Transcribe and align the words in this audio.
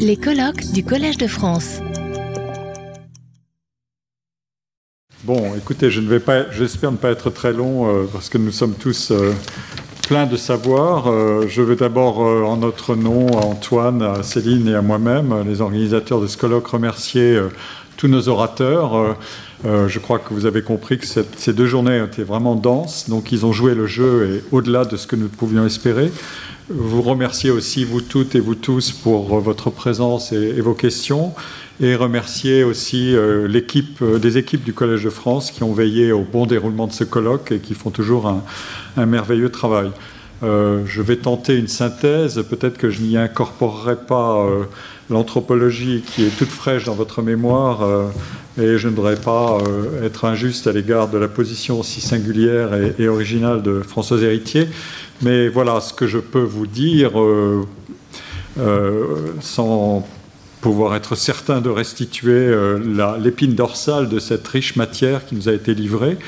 Les 0.00 0.16
colloques 0.16 0.72
du 0.72 0.84
Collège 0.84 1.18
de 1.18 1.28
France. 1.28 1.78
Bon, 5.22 5.54
écoutez, 5.56 5.88
j'espère 5.88 6.90
ne 6.90 6.96
pas 6.96 7.10
être 7.10 7.30
très 7.30 7.52
long 7.52 7.88
euh, 7.88 8.08
parce 8.12 8.28
que 8.28 8.38
nous 8.38 8.50
sommes 8.50 8.74
tous 8.74 9.12
euh, 9.12 9.32
pleins 10.08 10.26
de 10.26 10.36
savoir. 10.36 11.06
Euh, 11.06 11.46
je 11.48 11.62
veux 11.62 11.76
d'abord, 11.76 12.18
en 12.18 12.56
notre 12.56 12.96
nom, 12.96 13.38
à 13.38 13.44
Antoine, 13.44 14.02
à 14.02 14.24
Céline 14.24 14.66
et 14.66 14.74
à 14.74 14.82
moi-même, 14.82 15.44
les 15.46 15.60
organisateurs 15.60 16.20
de 16.20 16.26
ce 16.26 16.36
colloque, 16.36 16.66
remercier 16.66 17.40
tous 17.96 18.08
nos 18.08 18.28
orateurs. 18.28 19.16
je 19.64 19.98
crois 19.98 20.18
que 20.18 20.34
vous 20.34 20.46
avez 20.46 20.62
compris 20.62 20.98
que 20.98 21.06
ces 21.06 21.52
deux 21.52 21.66
journées 21.66 22.02
étaient 22.02 22.22
vraiment 22.22 22.54
denses, 22.54 23.08
donc 23.08 23.32
ils 23.32 23.46
ont 23.46 23.52
joué 23.52 23.74
le 23.74 23.86
jeu 23.86 24.28
et 24.30 24.44
au-delà 24.54 24.84
de 24.84 24.96
ce 24.96 25.06
que 25.06 25.16
nous 25.16 25.28
pouvions 25.28 25.64
espérer 25.64 26.10
vous 26.68 27.02
remercier 27.02 27.50
aussi, 27.50 27.84
vous 27.84 28.00
toutes 28.00 28.34
et 28.34 28.40
vous 28.40 28.54
tous, 28.54 28.90
pour 28.90 29.38
votre 29.40 29.70
présence 29.70 30.32
et, 30.32 30.60
vos 30.60 30.74
questions, 30.74 31.32
et 31.80 31.94
remercier 31.94 32.64
aussi 32.64 33.14
euh, 33.14 33.46
l'équipe, 33.46 34.02
euh, 34.02 34.18
des 34.18 34.38
équipes 34.38 34.64
du 34.64 34.72
Collège 34.72 35.04
de 35.04 35.10
France 35.10 35.50
qui 35.50 35.62
ont 35.62 35.72
veillé 35.72 36.10
au 36.10 36.22
bon 36.22 36.46
déroulement 36.46 36.86
de 36.86 36.92
ce 36.92 37.04
colloque 37.04 37.52
et 37.52 37.58
qui 37.58 37.74
font 37.74 37.90
toujours 37.90 38.26
un, 38.96 39.06
merveilleux 39.06 39.50
travail. 39.50 39.90
Euh, 40.42 40.82
je 40.86 41.02
vais 41.02 41.16
tenter 41.16 41.56
une 41.56 41.68
synthèse, 41.68 42.42
peut-être 42.50 42.78
que 42.78 42.90
je 42.90 43.00
n'y 43.00 43.16
incorporerai 43.16 43.96
pas 43.96 44.46
l'anthropologie 45.10 46.02
qui 46.06 46.24
est 46.24 46.36
toute 46.36 46.48
fraîche 46.48 46.84
dans 46.84 46.94
votre 46.94 47.22
mémoire, 47.22 47.86
et 48.58 48.78
je 48.78 48.88
ne 48.88 48.94
voudrais 48.94 49.16
pas 49.16 49.58
être 50.02 50.24
injuste 50.24 50.66
à 50.66 50.72
l'égard 50.72 51.08
de 51.08 51.18
la 51.18 51.28
position 51.28 51.78
aussi 51.78 52.00
singulière 52.00 52.74
et, 52.74 52.94
et 52.98 53.08
originale 53.08 53.62
de 53.62 53.82
Françoise 53.82 54.22
Héritier. 54.22 54.68
Mais 55.22 55.48
voilà 55.48 55.80
ce 55.80 55.92
que 55.92 56.06
je 56.06 56.18
peux 56.18 56.42
vous 56.42 56.66
dire 56.66 57.18
euh, 57.20 57.66
euh, 58.58 59.32
sans 59.40 60.06
pouvoir 60.60 60.94
être 60.94 61.14
certain 61.14 61.60
de 61.60 61.70
restituer 61.70 62.32
euh, 62.32 63.16
l'épine 63.18 63.54
dorsale 63.54 64.08
de 64.08 64.18
cette 64.18 64.46
riche 64.46 64.76
matière 64.76 65.24
qui 65.24 65.34
nous 65.34 65.48
a 65.48 65.52
été 65.52 65.74
livrée. 65.74 66.18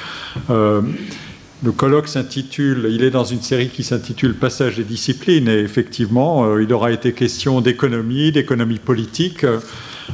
Le 1.63 1.73
colloque 1.73 2.09
s'intitule, 2.09 2.89
il 2.91 3.03
est 3.03 3.11
dans 3.11 3.25
une 3.25 3.43
série 3.43 3.69
qui 3.69 3.83
s'intitule 3.83 4.35
Passage 4.35 4.77
des 4.77 4.85
disciplines, 4.85 5.49
et 5.49 5.59
effectivement, 5.59 6.57
il 6.59 6.73
aura 6.73 6.93
été 6.93 7.13
question 7.13 7.61
d'économie, 7.61 8.31
d'économie 8.31 8.79
politique, 8.79 9.45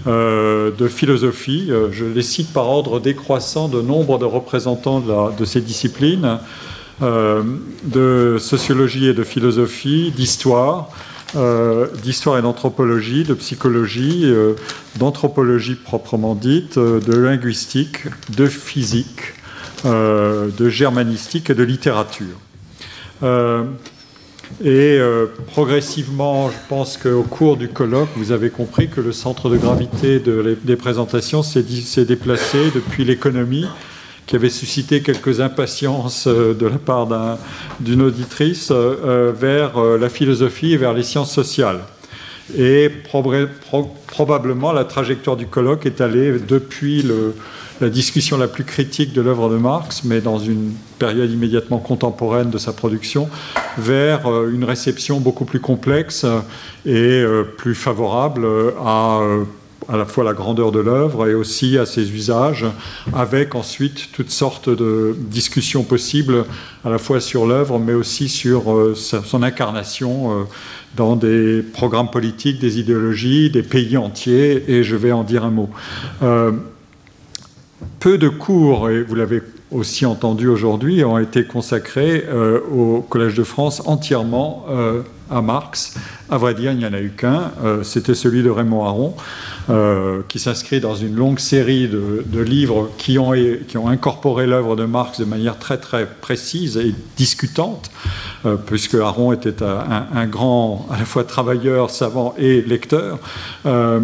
de 0.06 0.88
philosophie. 0.88 1.70
je 1.92 2.04
les 2.06 2.22
cite 2.22 2.52
par 2.52 2.68
ordre 2.68 2.98
décroissant 2.98 3.68
de 3.68 3.82
nombre 3.82 4.18
de 4.18 4.24
représentants 4.24 5.00
de, 5.00 5.44
ces 5.44 5.60
disciplines. 5.60 6.38
Euh, 7.02 7.42
de 7.82 8.36
sociologie 8.38 9.08
et 9.08 9.14
de 9.14 9.24
philosophie, 9.24 10.12
d'histoire, 10.14 10.90
euh, 11.34 11.88
d'histoire 12.04 12.38
et 12.38 12.42
d'anthropologie, 12.42 13.24
de 13.24 13.34
psychologie, 13.34 14.22
euh, 14.24 14.54
d'anthropologie 14.96 15.74
proprement 15.74 16.36
dite, 16.36 16.78
de 16.78 17.16
linguistique, 17.16 18.04
de 18.36 18.46
physique, 18.46 19.34
de 19.84 20.68
germanistique 20.68 21.50
et 21.50 21.54
de 21.54 21.62
littérature. 21.62 22.38
Et 24.64 24.98
progressivement, 25.52 26.50
je 26.50 26.56
pense 26.68 26.96
qu'au 26.96 27.22
cours 27.22 27.56
du 27.56 27.68
colloque, 27.68 28.08
vous 28.16 28.32
avez 28.32 28.50
compris 28.50 28.88
que 28.88 29.00
le 29.00 29.12
centre 29.12 29.48
de 29.50 29.56
gravité 29.56 30.20
des 30.20 30.76
présentations 30.76 31.42
s'est 31.42 32.04
déplacé 32.04 32.70
depuis 32.74 33.04
l'économie 33.04 33.66
qui 34.26 34.36
avait 34.36 34.50
suscité 34.50 35.02
quelques 35.02 35.40
impatiences 35.40 36.26
euh, 36.26 36.54
de 36.54 36.66
la 36.66 36.78
part 36.78 37.08
d'une 37.80 38.02
auditrice 38.02 38.70
euh, 38.70 38.96
euh, 39.04 39.32
vers 39.32 39.78
la 39.78 40.08
philosophie 40.08 40.72
et 40.72 40.76
vers 40.76 40.94
les 40.94 41.02
sciences 41.02 41.32
sociales. 41.32 41.80
Et 42.56 42.90
probablement 44.06 44.72
la 44.72 44.84
trajectoire 44.84 45.36
du 45.36 45.46
colloque 45.46 45.86
est 45.86 46.00
allée 46.00 46.38
depuis 46.38 47.04
la 47.80 47.88
discussion 47.88 48.36
la 48.36 48.48
plus 48.48 48.64
critique 48.64 49.12
de 49.12 49.22
l'œuvre 49.22 49.48
de 49.48 49.56
Marx, 49.56 50.04
mais 50.04 50.20
dans 50.20 50.38
une 50.38 50.72
période 50.98 51.30
immédiatement 51.30 51.78
contemporaine 51.78 52.50
de 52.50 52.58
sa 52.58 52.72
production, 52.72 53.28
vers 53.78 54.28
une 54.46 54.64
réception 54.64 55.20
beaucoup 55.20 55.46
plus 55.46 55.60
complexe 55.60 56.26
et 56.84 57.24
plus 57.56 57.74
favorable 57.74 58.46
à 58.84 59.20
à 59.88 59.96
la 59.96 60.04
fois 60.04 60.24
la 60.24 60.32
grandeur 60.32 60.72
de 60.72 60.80
l'œuvre 60.80 61.28
et 61.28 61.34
aussi 61.34 61.78
à 61.78 61.86
ses 61.86 62.12
usages, 62.12 62.66
avec 63.12 63.54
ensuite 63.54 64.10
toutes 64.12 64.30
sortes 64.30 64.68
de 64.68 65.16
discussions 65.18 65.82
possibles, 65.82 66.44
à 66.84 66.90
la 66.90 66.98
fois 66.98 67.20
sur 67.20 67.46
l'œuvre, 67.46 67.78
mais 67.78 67.94
aussi 67.94 68.28
sur 68.28 68.72
euh, 68.72 68.94
son 68.94 69.42
incarnation 69.42 70.32
euh, 70.32 70.44
dans 70.96 71.16
des 71.16 71.62
programmes 71.62 72.10
politiques, 72.10 72.58
des 72.58 72.78
idéologies, 72.78 73.50
des 73.50 73.62
pays 73.62 73.96
entiers, 73.96 74.70
et 74.70 74.82
je 74.82 74.96
vais 74.96 75.12
en 75.12 75.24
dire 75.24 75.44
un 75.44 75.50
mot. 75.50 75.70
Euh, 76.22 76.52
peu 78.00 78.18
de 78.18 78.28
cours, 78.28 78.90
et 78.90 79.02
vous 79.02 79.14
l'avez 79.14 79.42
aussi 79.74 80.06
entendu 80.06 80.48
aujourd'hui, 80.48 81.04
ont 81.04 81.18
été 81.18 81.44
consacrés 81.44 82.24
au 82.70 83.00
Collège 83.02 83.34
de 83.34 83.42
France 83.42 83.82
entièrement 83.86 84.66
à 85.30 85.42
Marx. 85.42 85.96
À 86.30 86.38
vrai 86.38 86.54
dire, 86.54 86.72
il 86.72 86.78
n'y 86.78 86.86
en 86.86 86.92
a 86.92 87.00
eu 87.00 87.10
qu'un, 87.10 87.50
c'était 87.82 88.14
celui 88.14 88.42
de 88.42 88.50
Raymond 88.50 88.84
Aron. 88.84 89.14
Euh, 89.70 90.20
qui 90.28 90.38
s'inscrit 90.38 90.78
dans 90.78 90.94
une 90.94 91.16
longue 91.16 91.38
série 91.38 91.88
de, 91.88 92.40
livres 92.40 92.90
qui 92.98 93.18
ont, 93.18 93.32
qui 93.66 93.78
ont 93.78 93.88
incorporé 93.88 94.46
l'œuvre 94.46 94.76
de 94.76 94.84
Marx 94.84 95.18
de 95.18 95.24
manière 95.24 95.58
très 95.58 95.78
très 95.78 96.04
précise 96.04 96.76
et 96.76 96.94
discutante, 97.16 97.90
euh, 98.44 98.56
puisque 98.56 98.94
Aron 98.96 99.32
était 99.32 99.62
un, 99.62 100.26
grand, 100.26 100.86
à 100.90 100.98
la 100.98 101.06
fois 101.06 101.24
travailleur, 101.24 101.88
savant 101.88 102.34
et 102.36 102.60
lecteur. 102.60 103.18
Euh, 103.64 104.00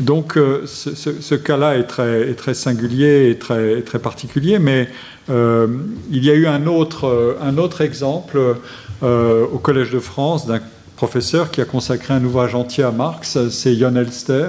donc 0.00 0.38
ce, 0.66 1.34
cas-là 1.34 1.76
est 1.76 1.84
très, 1.84 2.54
singulier 2.54 3.30
et 3.30 3.38
très, 3.38 3.98
particulier, 3.98 4.58
mais 4.58 4.88
il 5.28 6.24
y 6.24 6.30
a 6.30 6.34
eu 6.34 6.46
un 6.46 6.66
autre, 6.66 7.36
autre 7.58 7.80
exemple 7.80 8.56
au 9.02 9.58
Collège 9.58 9.90
de 9.90 9.98
France 9.98 10.46
d'un 10.46 10.60
professeur 10.96 11.50
qui 11.50 11.60
a 11.60 11.64
consacré 11.64 12.14
un 12.14 12.24
ouvrage 12.24 12.54
entier 12.54 12.82
à 12.82 12.90
Marx, 12.90 13.38
c'est 13.50 13.76
Jon 13.76 13.94
Elster. 13.94 14.48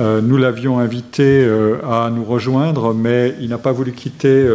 Euh, 0.00 0.20
nous 0.20 0.36
l'avions 0.36 0.78
invité 0.78 1.44
euh, 1.44 1.76
à 1.84 2.10
nous 2.10 2.24
rejoindre, 2.24 2.94
mais 2.94 3.34
il 3.40 3.50
n'a 3.50 3.58
pas 3.58 3.70
voulu 3.70 3.92
quitter 3.92 4.48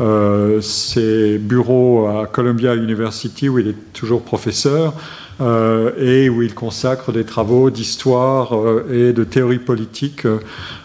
euh, 0.00 0.60
ses 0.60 1.38
bureaux 1.38 2.08
à 2.08 2.26
Columbia 2.26 2.74
University, 2.74 3.48
où 3.48 3.58
il 3.58 3.68
est 3.68 3.92
toujours 3.94 4.22
professeur. 4.22 4.92
Euh, 5.38 5.90
et 5.98 6.30
où 6.30 6.40
il 6.40 6.54
consacre 6.54 7.12
des 7.12 7.24
travaux 7.24 7.68
d'histoire 7.68 8.56
euh, 8.56 8.86
et 8.90 9.12
de 9.12 9.22
théorie 9.22 9.58
politique 9.58 10.22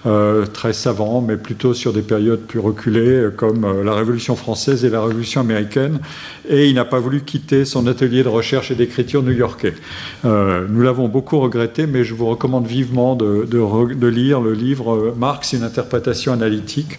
euh, 0.05 0.45
très 0.45 0.73
savants, 0.73 1.21
mais 1.21 1.37
plutôt 1.37 1.73
sur 1.73 1.93
des 1.93 2.01
périodes 2.01 2.41
plus 2.41 2.59
reculées 2.59 3.29
comme 3.37 3.81
la 3.81 3.93
Révolution 3.93 4.35
française 4.35 4.83
et 4.83 4.89
la 4.89 5.01
Révolution 5.01 5.39
américaine. 5.39 5.99
Et 6.49 6.67
il 6.67 6.75
n'a 6.75 6.83
pas 6.83 6.99
voulu 6.99 7.21
quitter 7.21 7.63
son 7.63 7.87
atelier 7.87 8.23
de 8.23 8.27
recherche 8.27 8.71
et 8.71 8.75
d'écriture 8.75 9.23
new-yorkais. 9.23 9.75
nous 10.23 10.81
l'avons 10.81 11.07
beaucoup 11.07 11.39
regretté, 11.39 11.87
mais 11.87 12.03
je 12.03 12.13
vous 12.13 12.25
recommande 12.25 12.65
vivement 12.65 13.15
de, 13.15 13.45
de, 13.45 14.07
lire 14.07 14.41
le 14.41 14.53
livre 14.53 15.13
Marx, 15.17 15.53
une 15.53 15.63
interprétation 15.63 16.33
analytique, 16.33 16.97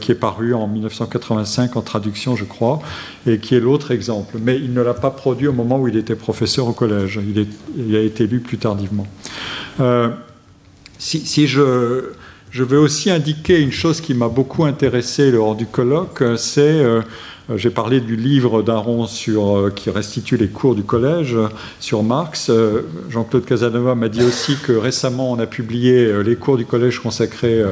qui 0.00 0.12
est 0.12 0.20
paru 0.20 0.54
en 0.54 0.68
1985 0.68 1.76
en 1.76 1.82
traduction, 1.82 2.36
je 2.36 2.44
crois, 2.44 2.80
et 3.26 3.38
qui 3.38 3.56
est 3.56 3.60
l'autre 3.60 3.90
exemple. 3.90 4.36
Mais 4.40 4.56
il 4.56 4.72
ne 4.72 4.80
l'a 4.80 4.94
pas 4.94 5.10
produit 5.10 5.48
au 5.48 5.52
moment 5.52 5.78
où 5.78 5.88
il 5.88 5.96
était 5.96 6.16
professeur 6.16 6.61
au 6.68 6.72
collège. 6.72 7.20
Il, 7.76 7.96
a 7.96 8.00
été 8.00 8.26
lu 8.26 8.40
plus 8.40 8.58
tardivement. 8.58 9.06
Euh, 9.80 10.08
si, 10.98 11.46
je, 11.46 12.10
je, 12.50 12.62
veux 12.62 12.78
aussi 12.78 13.10
indiquer 13.10 13.60
une 13.60 13.72
chose 13.72 14.00
qui 14.00 14.14
m'a 14.14 14.28
beaucoup 14.28 14.64
intéressé 14.64 15.30
lors 15.30 15.56
du 15.56 15.66
colloque, 15.66 16.22
c'est 16.36 16.60
euh, 16.60 17.02
j'ai 17.56 17.70
parlé 17.70 18.00
du 18.00 18.14
livre 18.14 18.62
d'Aron 18.62 19.06
euh, 19.28 19.70
qui 19.70 19.90
restitue 19.90 20.36
les 20.36 20.48
cours 20.48 20.74
du 20.74 20.84
collège 20.84 21.36
sur 21.80 22.02
Marx. 22.02 22.50
Jean-Claude 23.10 23.44
Casanova 23.44 23.94
m'a 23.94 24.08
dit 24.08 24.22
aussi 24.22 24.56
que 24.56 24.72
récemment 24.72 25.32
on 25.32 25.38
a 25.38 25.46
publié 25.46 26.22
les 26.22 26.36
cours 26.36 26.56
du 26.56 26.64
collège 26.64 27.00
consacrés 27.00 27.62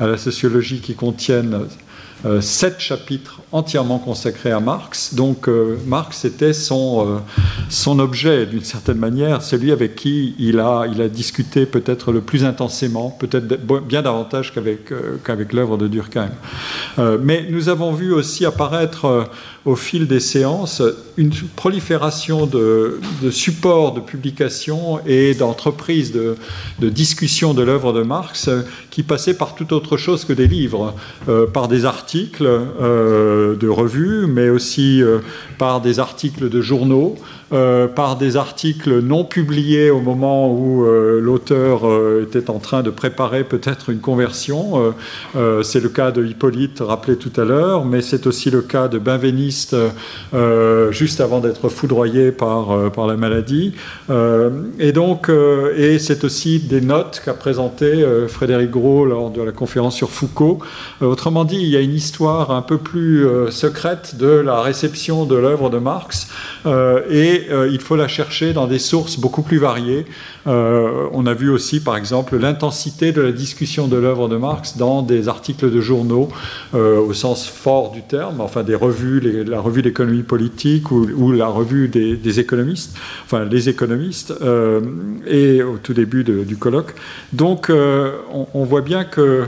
à 0.00 0.06
la 0.06 0.16
sociologie 0.16 0.80
qui 0.80 0.94
contiennent 0.94 1.66
sept 2.40 2.80
chapitres 2.80 3.40
entièrement 3.52 3.98
consacré 3.98 4.52
à 4.52 4.60
Marx. 4.60 5.14
Donc 5.14 5.48
euh, 5.48 5.76
Marx 5.86 6.24
était 6.24 6.52
son, 6.52 7.06
euh, 7.06 7.18
son 7.68 7.98
objet 7.98 8.46
d'une 8.46 8.64
certaine 8.64 8.98
manière, 8.98 9.42
celui 9.42 9.72
avec 9.72 9.96
qui 9.96 10.34
il 10.38 10.60
a, 10.60 10.86
discuté 11.08 11.66
peut-être 11.66 12.12
le 12.12 12.20
plus 12.20 12.44
intensément, 12.44 13.10
peut-être 13.10 13.46
bien 13.80 14.02
davantage 14.02 14.52
qu'avec 14.52 14.92
euh, 14.92 15.16
qu'avec 15.24 15.52
l'œuvre 15.52 15.76
de 15.76 15.88
Durkheim. 15.88 16.30
mais 17.22 17.46
nous 17.50 17.68
avons 17.68 17.92
vu 17.92 18.12
aussi 18.12 18.44
apparaître 18.44 19.28
au 19.64 19.76
fil 19.76 20.06
des 20.06 20.20
séances 20.20 20.82
une 21.16 21.30
prolifération 21.54 22.46
de, 22.46 22.98
supports 23.30 23.92
de 23.92 24.00
publication 24.00 25.00
et 25.06 25.34
d'entreprises 25.34 26.12
de, 26.12 26.36
discussion 26.88 27.52
de 27.52 27.62
l'œuvre 27.62 27.92
de 27.92 28.02
Marx 28.02 28.48
qui 28.90 29.02
passaient 29.02 29.34
par 29.34 29.54
tout 29.54 29.74
autre 29.74 29.98
chose 29.98 30.24
que 30.24 30.32
des 30.32 30.46
livres, 30.46 30.94
par 31.52 31.68
des 31.68 31.84
articles 31.84 32.44
de 32.44 33.68
revues, 33.68 34.26
mais 34.26 34.48
aussi 34.48 35.02
euh, 35.02 35.18
par 35.58 35.82
des 35.82 35.98
articles 35.98 36.48
de 36.48 36.60
journaux, 36.62 37.16
euh, 37.52 37.86
par 37.86 38.16
des 38.16 38.38
articles 38.38 39.00
non 39.00 39.24
publiés 39.24 39.90
au 39.90 40.00
moment 40.00 40.50
où 40.50 40.86
euh, 40.86 41.20
l'auteur 41.20 41.82
était 42.22 42.48
en 42.48 42.58
train 42.58 42.82
de 42.82 42.88
préparer 42.88 43.44
peut-être 43.44 43.90
une 43.90 44.00
conversion. 44.00 44.94
c'est 45.62 45.80
le 45.80 45.88
cas 45.90 46.12
de 46.12 46.24
Hippolyte 46.24 46.80
rappelé 46.80 47.16
tout 47.16 47.32
à 47.38 47.44
l'heure, 47.44 47.84
mais 47.84 48.00
c'est 48.00 48.26
aussi 48.26 48.50
le 48.50 48.62
cas 48.62 48.88
de 48.88 48.98
Benveniste 49.50 49.76
juste 50.92 51.20
avant 51.20 51.40
d'être 51.40 51.68
foudroyé 51.68 52.30
par, 52.30 52.90
par 52.92 53.06
la 53.06 53.16
maladie. 53.16 53.74
et 54.78 54.92
donc, 54.92 55.30
et 55.76 55.98
c'est 55.98 56.24
aussi 56.24 56.60
des 56.60 56.80
notes 56.80 57.20
qu'a 57.24 57.34
présentées 57.34 58.04
Frédéric 58.28 58.70
Gros 58.70 59.04
lors 59.04 59.30
de 59.30 59.42
la 59.42 59.52
conférence 59.52 59.96
sur 59.96 60.10
Foucault. 60.10 60.60
autrement 61.00 61.44
dit, 61.44 61.56
il 61.56 61.68
y 61.68 61.76
a 61.76 61.80
une 61.80 61.94
histoire 61.94 62.50
un 62.50 62.62
peu 62.62 62.78
plus 62.78 63.26
secrète 63.50 64.16
de 64.16 64.28
la 64.28 64.60
réception 64.60 65.24
de 65.24 65.36
l'œuvre 65.36 65.70
de 65.70 65.78
Marx 65.78 66.28
et 67.10 67.46
euh, 67.50 67.68
il 67.70 67.80
faut 67.80 67.96
la 67.96 68.08
chercher 68.08 68.52
dans 68.52 68.66
des 68.66 68.78
sources 68.78 69.18
beaucoup 69.18 69.42
plus 69.42 69.58
variées. 69.58 70.06
Euh, 70.46 71.08
on 71.12 71.26
a 71.26 71.34
vu 71.34 71.50
aussi, 71.50 71.80
par 71.80 71.96
exemple, 71.96 72.36
l'intensité 72.36 73.12
de 73.12 73.20
la 73.20 73.32
discussion 73.32 73.88
de 73.88 73.96
l'œuvre 73.96 74.28
de 74.28 74.36
Marx 74.36 74.76
dans 74.76 75.02
des 75.02 75.28
articles 75.28 75.70
de 75.70 75.80
journaux, 75.80 76.28
euh, 76.74 76.98
au 76.98 77.12
sens 77.12 77.46
fort 77.46 77.90
du 77.92 78.02
terme, 78.02 78.40
enfin 78.40 78.62
des 78.62 78.74
revues, 78.74 79.20
la 79.44 79.60
revue 79.60 79.82
d'économie 79.82 80.22
politique 80.22 80.90
ou, 80.90 81.32
la 81.32 81.46
revue 81.46 81.88
des, 81.88 82.40
économistes, 82.40 82.96
enfin 83.24 83.44
les 83.44 83.68
économistes, 83.68 84.34
et 85.26 85.62
au 85.62 85.76
tout 85.78 85.94
début 85.94 86.24
du 86.24 86.56
colloque. 86.56 86.94
Donc, 87.32 87.70
on, 87.70 88.46
on, 88.54 88.64
voit 88.64 88.80
bien 88.80 89.04
que 89.04 89.44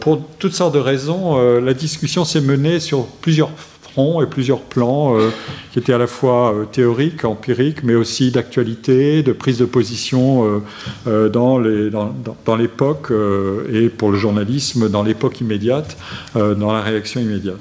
pour 0.00 0.22
toutes 0.38 0.54
sortes 0.54 0.74
de 0.74 0.80
raisons, 0.80 1.38
la 1.58 1.74
discussion 1.74 2.24
s'est 2.24 2.40
menée 2.40 2.80
sur 2.80 3.06
plusieurs 3.06 3.50
et 3.96 4.26
plusieurs 4.26 4.60
plans 4.60 5.16
euh, 5.16 5.30
qui 5.72 5.78
étaient 5.78 5.92
à 5.92 5.98
la 5.98 6.06
fois 6.06 6.52
euh, 6.52 6.64
théoriques, 6.64 7.24
empiriques, 7.24 7.84
mais 7.84 7.94
aussi 7.94 8.30
d'actualité, 8.30 9.22
de 9.22 9.32
prise 9.32 9.58
de 9.58 9.64
position 9.64 10.62
euh, 11.06 11.28
dans, 11.28 11.58
l'époque 12.56 13.12
et 13.72 13.88
pour 13.88 14.10
le 14.10 14.18
journalisme 14.18 14.88
dans 14.88 15.02
l'époque 15.02 15.40
immédiate, 15.40 15.96
dans 16.34 16.72
la 16.72 16.80
réaction 16.80 17.20
immédiate. 17.20 17.58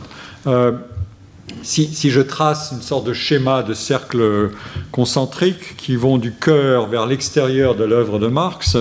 Si, 1.61 2.09
je 2.09 2.21
trace 2.21 2.71
une 2.71 2.81
sorte 2.81 3.05
de 3.05 3.13
schéma 3.13 3.63
de 3.63 3.73
cercle 3.73 4.49
concentrique 4.91 5.77
qui 5.77 5.95
vont 5.95 6.17
du 6.17 6.33
cœur 6.33 6.87
vers 6.87 7.05
l'extérieur 7.05 7.75
de 7.75 7.83
l'œuvre 7.83 8.19
de 8.19 8.27
Marx, 8.27 8.77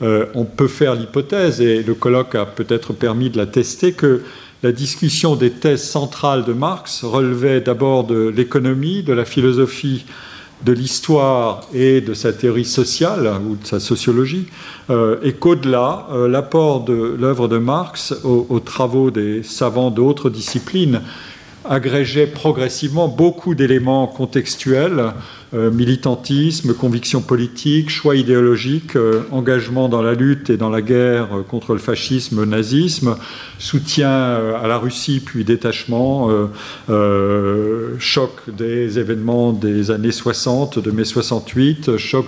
on 0.00 0.44
peut 0.44 0.68
faire 0.68 0.94
l'hypothèse, 0.94 1.60
et 1.60 1.82
le 1.82 1.94
colloque 1.94 2.34
a 2.34 2.46
peut-être 2.46 2.92
permis 2.92 3.30
de 3.30 3.36
la 3.36 3.46
tester, 3.46 3.92
que 3.92 4.22
la 4.62 4.72
discussion 4.72 5.36
des 5.36 5.50
thèses 5.50 5.82
centrales 5.82 6.44
de 6.44 6.52
Marx 6.52 7.04
relevait 7.04 7.60
d'abord 7.60 8.04
de 8.04 8.28
l'économie, 8.28 9.02
de 9.02 9.12
la 9.12 9.24
philosophie, 9.24 10.04
de 10.64 10.72
l'histoire 10.72 11.60
et 11.74 12.00
de 12.00 12.14
sa 12.14 12.32
théorie 12.32 12.64
sociale 12.64 13.30
ou 13.46 13.56
de 13.56 13.66
sa 13.66 13.78
sociologie, 13.78 14.46
euh, 14.88 15.18
et 15.22 15.34
qu'au-delà, 15.34 16.06
euh, 16.10 16.28
l'apport 16.28 16.84
de 16.84 16.94
l'œuvre 17.18 17.48
de 17.48 17.58
Marx 17.58 18.14
aux, 18.24 18.60
travaux 18.60 19.10
des 19.10 19.42
savants 19.42 19.90
d'autres 19.90 20.30
disciplines 20.30 21.02
agrégeait 21.68 22.26
progressivement 22.26 23.08
beaucoup 23.08 23.54
d'éléments 23.54 24.06
contextuels 24.06 25.12
euh, 25.54 25.70
militantisme, 25.70 26.74
conviction 26.74 27.20
politique, 27.20 27.88
choix 27.88 28.16
idéologique, 28.16 28.96
euh, 28.96 29.22
engagement 29.30 29.88
dans 29.88 30.02
la 30.02 30.14
lutte 30.14 30.50
et 30.50 30.56
dans 30.56 30.70
la 30.70 30.82
guerre 30.82 31.28
euh, 31.32 31.42
contre 31.42 31.72
le 31.72 31.78
fascisme, 31.78 32.40
le 32.40 32.46
nazisme, 32.46 33.16
soutien 33.60 34.10
à 34.10 34.66
la 34.66 34.76
Russie 34.76 35.22
puis 35.24 35.44
détachement, 35.44 36.30
choc 37.98 38.30
des 38.48 38.98
événements 38.98 39.52
des 39.52 39.90
années 39.90 40.12
60, 40.12 40.78
de 40.78 40.90
mai 40.90 41.04
68, 41.04 41.96
choc 41.96 42.26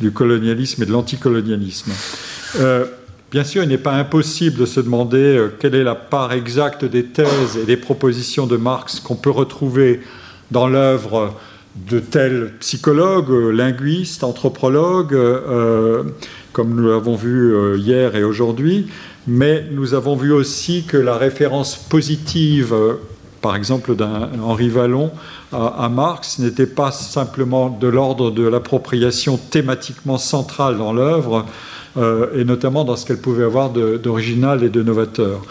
du 0.00 0.10
colonialisme 0.10 0.82
et 0.82 0.86
de 0.86 0.92
l'anticolonialisme. 0.92 1.92
Bien 3.30 3.44
sûr, 3.44 3.62
il 3.62 3.68
n'est 3.68 3.78
pas 3.78 3.92
impossible 3.92 4.58
de 4.58 4.66
se 4.66 4.80
demander 4.80 5.46
quelle 5.60 5.76
est 5.76 5.84
la 5.84 5.94
part 5.94 6.32
exacte 6.32 6.84
des 6.84 7.04
thèses 7.04 7.56
et 7.62 7.64
des 7.64 7.76
propositions 7.76 8.48
de 8.48 8.56
Marx 8.56 8.98
qu'on 8.98 9.14
peut 9.14 9.30
retrouver 9.30 10.00
dans 10.50 10.66
l'œuvre 10.66 11.34
de 11.76 12.00
tels 12.00 12.52
psychologues, 12.60 13.30
linguistes, 13.30 14.24
anthropologues, 14.24 15.14
euh, 15.14 16.02
comme 16.52 16.74
nous 16.74 16.88
l'avons 16.88 17.14
vu 17.14 17.54
euh, 17.54 17.78
hier 17.78 18.16
et 18.16 18.24
aujourd'hui, 18.24 18.88
mais 19.26 19.64
nous 19.70 19.94
avons 19.94 20.16
vu 20.16 20.32
aussi 20.32 20.82
que 20.82 20.96
la 20.96 21.16
référence 21.16 21.76
positive, 21.76 22.72
euh, 22.72 22.94
par 23.40 23.54
exemple 23.54 23.94
d'Henri 23.94 24.68
Vallon, 24.68 25.12
à, 25.52 25.88
Marx 25.88 26.38
n'était 26.38 26.66
pas 26.66 26.92
simplement 26.92 27.70
de 27.70 27.88
l'ordre 27.88 28.30
de 28.30 28.46
l'appropriation 28.46 29.36
thématiquement 29.36 30.18
centrale 30.18 30.78
dans 30.78 30.92
l'œuvre, 30.92 31.46
et 31.96 32.44
notamment 32.44 32.84
dans 32.84 32.96
ce 32.96 33.04
qu'elle 33.04 33.20
pouvait 33.20 33.44
avoir 33.44 33.70
d'original 33.70 34.62
et 34.62 34.68
de 34.68 34.82
novateur. 34.82 35.42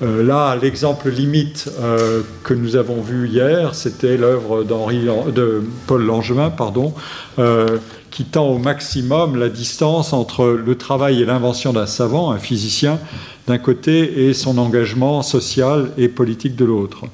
Euh, 0.00 0.22
là, 0.22 0.56
l'exemple 0.60 1.10
limite 1.10 1.70
euh, 1.80 2.22
que 2.44 2.54
nous 2.54 2.76
avons 2.76 3.00
vu 3.00 3.28
hier, 3.28 3.74
c'était 3.74 4.16
l'œuvre 4.16 4.62
de 4.62 5.62
Paul 5.88 6.04
Langevin, 6.04 6.50
pardon, 6.50 6.94
euh, 7.38 7.78
qui 8.10 8.24
tend 8.24 8.46
au 8.46 8.58
maximum 8.58 9.36
la 9.36 9.48
distance 9.48 10.12
entre 10.12 10.46
le 10.46 10.74
travail 10.76 11.20
et 11.20 11.24
l'invention 11.24 11.72
d'un 11.72 11.86
savant, 11.86 12.30
un 12.30 12.38
physicien, 12.38 13.00
d'un 13.48 13.58
côté, 13.58 14.28
et 14.28 14.34
son 14.34 14.58
engagement 14.58 15.22
social 15.22 15.90
et 15.98 16.08
politique 16.08 16.54
de 16.54 16.64
l'autre. 16.64 17.04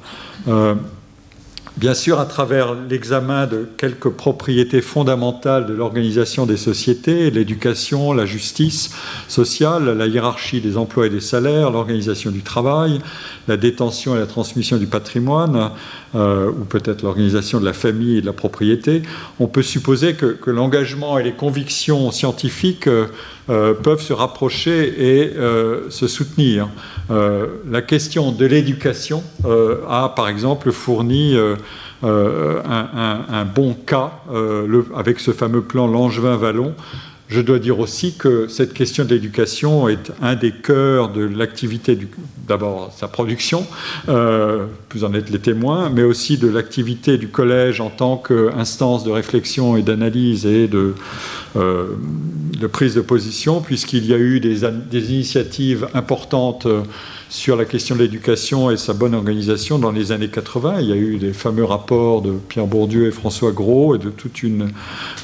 Bien 1.76 1.94
sûr, 1.94 2.20
à 2.20 2.24
travers 2.24 2.72
l'examen 2.88 3.48
de 3.48 3.68
quelques 3.76 4.08
propriétés 4.08 4.80
fondamentales 4.80 5.66
de 5.66 5.74
l'organisation 5.74 6.46
des 6.46 6.56
sociétés, 6.56 7.32
l'éducation, 7.32 8.12
la 8.12 8.26
justice 8.26 8.90
sociale, 9.26 9.86
la 9.98 10.06
hiérarchie 10.06 10.60
des 10.60 10.76
emplois 10.76 11.08
et 11.08 11.10
des 11.10 11.20
salaires, 11.20 11.72
l'organisation 11.72 12.30
du 12.30 12.42
travail, 12.42 13.00
la 13.48 13.56
détention 13.56 14.14
et 14.14 14.20
la 14.20 14.26
transmission 14.26 14.76
du 14.76 14.86
patrimoine, 14.86 15.72
euh, 16.14 16.52
ou 16.52 16.64
peut-être 16.64 17.02
l'organisation 17.02 17.58
de 17.58 17.64
la 17.64 17.72
famille 17.72 18.18
et 18.18 18.20
de 18.20 18.26
la 18.26 18.32
propriété, 18.32 19.02
on 19.40 19.48
peut 19.48 19.62
supposer 19.62 20.14
que, 20.14 20.38
l'engagement 20.46 21.18
et 21.18 21.24
les 21.24 21.32
convictions 21.32 22.12
scientifiques 22.12 22.86
euh, 22.86 23.06
peuvent 23.46 24.00
se 24.00 24.12
rapprocher 24.12 25.20
et 25.20 25.36
euh, 25.36 25.90
se 25.90 26.06
soutenir. 26.06 26.68
la 27.10 27.82
question 27.82 28.32
de 28.32 28.46
l'éducation 28.46 29.22
a, 29.88 30.12
par 30.16 30.28
exemple, 30.28 30.72
fourni 30.72 31.36
un, 32.02 33.44
bon 33.54 33.74
cas 33.74 34.12
avec 34.96 35.20
ce 35.20 35.32
fameux 35.32 35.62
plan 35.62 35.86
Langevin-Vallon 35.86 36.74
je 37.28 37.40
dois 37.40 37.58
dire 37.58 37.78
aussi 37.78 38.14
que 38.16 38.48
cette 38.48 38.74
question 38.74 39.04
de 39.04 39.10
l'éducation 39.10 39.88
est 39.88 40.12
un 40.20 40.34
des 40.34 40.52
cœurs 40.52 41.08
de 41.08 41.24
l'activité, 41.24 41.98
d'abord 42.46 42.92
sa 42.94 43.08
production, 43.08 43.66
euh, 44.08 44.66
vous 44.92 45.04
en 45.04 45.14
êtes 45.14 45.30
les 45.30 45.38
témoins, 45.38 45.88
mais 45.88 46.02
aussi 46.02 46.36
de 46.36 46.48
l'activité 46.48 47.16
du 47.16 47.28
collège 47.28 47.80
en 47.80 47.88
tant 47.88 48.18
qu'instance 48.18 49.04
de 49.04 49.10
réflexion 49.10 49.76
et 49.76 49.82
d'analyse 49.82 50.44
et 50.44 50.68
de, 50.68 50.78
euh, 50.78 50.94
de, 51.54 52.66
prise 52.66 52.94
de 52.94 53.00
position, 53.00 53.60
puisqu'il 53.60 54.06
y 54.06 54.14
a 54.14 54.18
eu 54.18 54.40
des, 54.40 54.64
initiatives 55.12 55.88
importantes 55.94 56.66
sur 57.34 57.56
la 57.56 57.64
question 57.64 57.96
de 57.96 58.02
l'éducation 58.02 58.70
et 58.70 58.76
sa 58.76 58.92
bonne 58.92 59.12
organisation 59.12 59.80
dans 59.80 59.90
les 59.90 60.12
années 60.12 60.28
80. 60.28 60.80
Il 60.80 60.88
y 60.88 60.92
a 60.92 60.96
eu 60.96 61.16
des 61.16 61.32
fameux 61.32 61.64
rapports 61.64 62.22
de 62.22 62.32
Pierre 62.48 62.68
Bourdieu 62.68 63.08
et 63.08 63.10
François 63.10 63.50
Gros 63.50 63.96
et 63.96 63.98
de, 63.98 64.12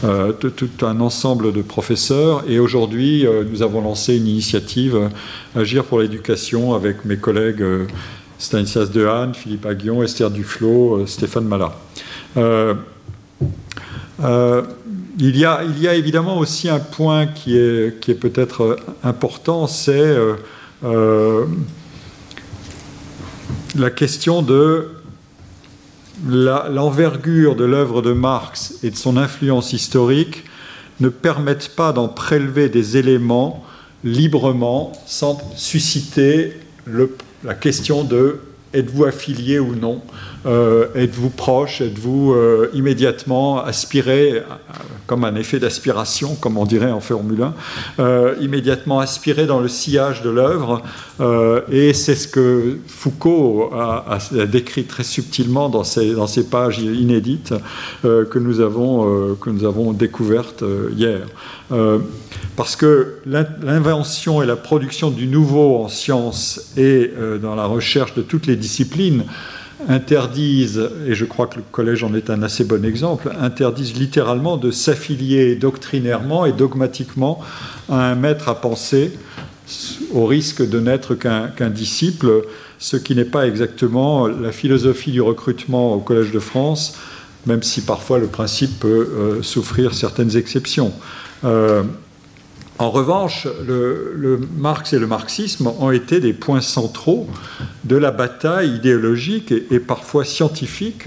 euh, 0.04 0.32
tout 0.32 0.70
un 0.82 1.00
ensemble 1.00 1.52
de 1.52 1.62
professeurs. 1.62 2.42
Et 2.48 2.58
aujourd'hui, 2.58 3.24
euh, 3.24 3.44
nous 3.48 3.62
avons 3.62 3.80
lancé 3.80 4.16
une 4.16 4.26
initiative 4.26 4.96
euh, 4.96 5.08
Agir 5.60 5.84
pour 5.84 6.00
l'éducation 6.00 6.74
avec 6.74 7.04
mes 7.04 7.16
collègues 7.16 7.64
Stanislas 8.38 8.90
Dehaene, 8.90 9.34
Philippe 9.34 9.66
Aguillon, 9.66 10.02
Esther 10.02 10.30
Duflo, 10.30 11.06
Stéphane 11.06 11.44
Mala. 11.44 11.76
Il, 15.18 15.36
y 15.36 15.44
a, 15.44 15.62
évidemment 15.94 16.38
aussi 16.38 16.68
un 16.68 16.78
point 16.78 17.26
qui 17.26 17.56
est, 17.56 18.00
qui 18.00 18.10
est 18.10 18.14
peut-être 18.14 18.78
important, 19.02 19.66
c'est 19.66 20.16
la 23.76 23.90
question 23.90 24.42
de 24.42 24.88
l'envergure 26.26 27.56
de 27.56 27.64
l'œuvre 27.64 28.02
de 28.02 28.12
Marx 28.12 28.74
et 28.82 28.90
de 28.90 28.96
son 28.96 29.16
influence 29.16 29.72
historique 29.72 30.44
ne 31.00 31.08
permettent 31.08 31.74
pas 31.74 31.92
d'en 31.92 32.08
prélever 32.08 32.68
des 32.68 32.96
éléments 32.96 33.64
librement 34.04 34.92
sans 35.06 35.40
susciter 35.56 36.54
la 37.44 37.54
question 37.54 38.04
de 38.04 38.40
êtes-vous 38.72 39.04
affilié 39.04 39.58
ou 39.58 39.74
non 39.74 40.02
euh, 40.46 40.86
êtes-vous 40.94 41.28
proche, 41.28 41.82
êtes-vous 41.82 42.32
euh, 42.32 42.70
immédiatement 42.72 43.62
aspiré, 43.62 44.38
euh, 44.38 44.42
comme 45.06 45.24
un 45.24 45.34
effet 45.34 45.58
d'aspiration, 45.58 46.34
comme 46.34 46.56
on 46.56 46.64
dirait 46.64 46.90
en 46.90 47.00
Formule 47.00 47.48
1, 47.98 48.36
immédiatement 48.40 49.00
aspiré 49.00 49.46
dans 49.46 49.60
le 49.60 49.68
sillage 49.68 50.22
de 50.22 50.30
l'œuvre. 50.30 50.82
et 51.70 51.92
c'est 51.92 52.14
ce 52.14 52.28
que 52.28 52.78
Foucault 52.86 53.70
a, 53.74 54.18
décrit 54.46 54.84
très 54.84 55.02
subtilement 55.02 55.68
dans 55.68 55.84
ces, 55.84 56.44
pages 56.48 56.78
inédites 56.78 57.52
que, 58.02 58.38
nous 58.38 58.60
avons, 58.60 59.34
que 59.34 59.50
nous 59.50 59.64
avons 59.64 59.92
découvertes 59.92 60.64
hier. 60.96 61.26
parce 62.56 62.76
que 62.76 63.16
l'invention 63.26 64.42
et 64.42 64.46
la 64.46 64.56
production 64.56 65.10
du 65.10 65.26
nouveau 65.26 65.78
en 65.82 65.88
sciences 65.88 66.72
et 66.76 67.10
dans 67.42 67.56
la 67.56 67.66
recherche 67.66 68.14
de 68.14 68.22
toutes 68.22 68.46
les 68.46 68.56
disciplines 68.56 69.24
interdisent, 69.88 70.90
et 71.06 71.14
je 71.14 71.24
crois 71.24 71.46
que 71.46 71.56
le 71.56 71.64
collège 71.70 72.04
en 72.04 72.14
est 72.14 72.30
un 72.30 72.42
assez 72.42 72.64
bon 72.64 72.84
exemple, 72.84 73.30
interdisent 73.40 73.94
littéralement 73.94 74.56
de 74.56 74.70
s'affilier 74.70 75.56
doctrinairement 75.56 76.46
et 76.46 76.52
dogmatiquement 76.52 77.40
à 77.88 78.10
un 78.10 78.14
maître 78.14 78.48
à 78.48 78.60
penser 78.60 79.12
au 80.12 80.26
risque 80.26 80.68
de 80.68 80.80
n'être 80.80 81.14
qu'un 81.14 81.70
disciple, 81.70 82.42
ce 82.78 82.96
qui 82.96 83.14
n'est 83.14 83.24
pas 83.24 83.46
exactement 83.46 84.26
la 84.26 84.52
philosophie 84.52 85.12
du 85.12 85.20
recrutement 85.20 85.94
au 85.94 86.00
Collège 86.00 86.32
de 86.32 86.40
France, 86.40 86.96
même 87.46 87.62
si 87.62 87.82
parfois 87.82 88.18
le 88.18 88.26
principe 88.26 88.80
peut 88.80 88.88
euh, 88.88 89.42
souffrir 89.42 89.94
certaines 89.94 90.36
exceptions. 90.36 90.92
Euh, 91.44 91.82
en 92.80 92.90
revanche, 92.90 93.46
le, 93.66 94.40
Marx 94.56 94.94
et 94.94 94.98
le 94.98 95.06
marxisme 95.06 95.70
ont 95.78 95.90
été 95.90 96.18
des 96.18 96.32
points 96.32 96.62
centraux 96.62 97.28
de 97.84 97.96
la 97.96 98.10
bataille 98.10 98.74
idéologique 98.74 99.52
et, 99.52 99.78
parfois 99.78 100.24
scientifique. 100.24 101.06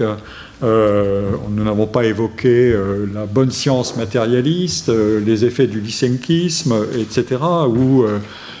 Euh, 0.62 1.32
nous 1.50 1.64
n'avons 1.64 1.86
pas 1.86 2.04
évoqué 2.04 2.72
euh, 2.72 3.06
la 3.12 3.26
bonne 3.26 3.50
science 3.50 3.96
matérialiste, 3.96 4.88
euh, 4.88 5.20
les 5.24 5.44
effets 5.44 5.66
du 5.66 5.80
lysenkisme, 5.80 6.74
etc., 6.96 7.40
ou 7.68 8.04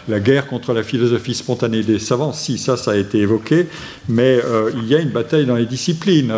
la 0.06 0.20
guerre 0.20 0.46
contre 0.46 0.74
la 0.74 0.82
philosophie 0.82 1.34
spontanée 1.34 1.82
des 1.82 1.98
savants, 1.98 2.34
si 2.34 2.58
ça, 2.58 2.76
ça 2.76 2.90
a 2.90 2.96
été 2.96 3.18
évoqué, 3.18 3.68
mais 4.06 4.38
il 4.76 4.86
y 4.86 4.94
a 4.94 4.98
une 4.98 5.08
bataille 5.08 5.46
dans 5.46 5.54
les 5.54 5.64
disciplines. 5.64 6.30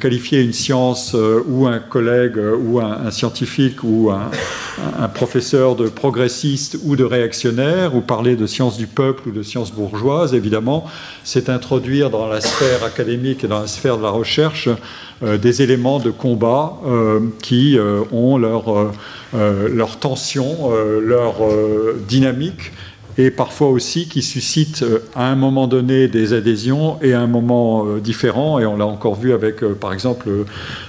Qualifier 0.00 0.42
une 0.42 0.52
science 0.52 1.14
ou 1.46 1.68
un 1.68 1.78
collègue 1.78 2.40
ou 2.60 2.80
un, 2.80 3.08
scientifique 3.12 3.84
ou 3.84 4.10
un, 4.10 5.08
professeur 5.14 5.76
de 5.76 5.88
progressiste 5.88 6.78
ou 6.84 6.96
de 6.96 7.04
réactionnaire, 7.04 7.94
ou 7.94 8.00
parler 8.00 8.34
de 8.34 8.48
science 8.48 8.76
du 8.76 8.88
peuple 8.88 9.28
ou 9.28 9.32
de 9.32 9.44
science 9.44 9.70
bourgeoise, 9.70 10.34
évidemment, 10.34 10.84
c'est 11.22 11.50
introduire 11.50 12.10
dans 12.10 12.26
la 12.26 12.40
sphère 12.40 12.82
académique 12.82 13.44
et 13.44 13.48
dans 13.48 13.60
la 13.60 13.68
sphère 13.68 13.96
de 13.96 14.02
la 14.02 14.10
recherche 14.10 14.68
des 15.22 15.62
éléments 15.62 15.98
de 15.98 16.10
combat 16.10 16.74
qui 17.42 17.76
ont 18.12 18.38
leur, 18.38 19.96
tension, 19.98 20.70
leur 21.00 21.34
dynamique 22.08 22.72
et 23.18 23.32
parfois 23.32 23.68
aussi 23.68 24.08
qui 24.08 24.22
suscite 24.22 24.82
euh, 24.82 25.00
à 25.14 25.28
un 25.28 25.34
moment 25.34 25.66
donné 25.66 26.06
des 26.06 26.32
adhésions 26.32 26.98
et 27.02 27.12
à 27.12 27.20
un 27.20 27.26
moment 27.26 27.84
euh, 27.84 27.98
différent. 27.98 28.60
Et 28.60 28.66
on 28.66 28.76
l'a 28.76 28.86
encore 28.86 29.16
vu 29.16 29.32
avec, 29.32 29.62
euh, 29.62 29.74
par 29.74 29.92
exemple, 29.92 30.28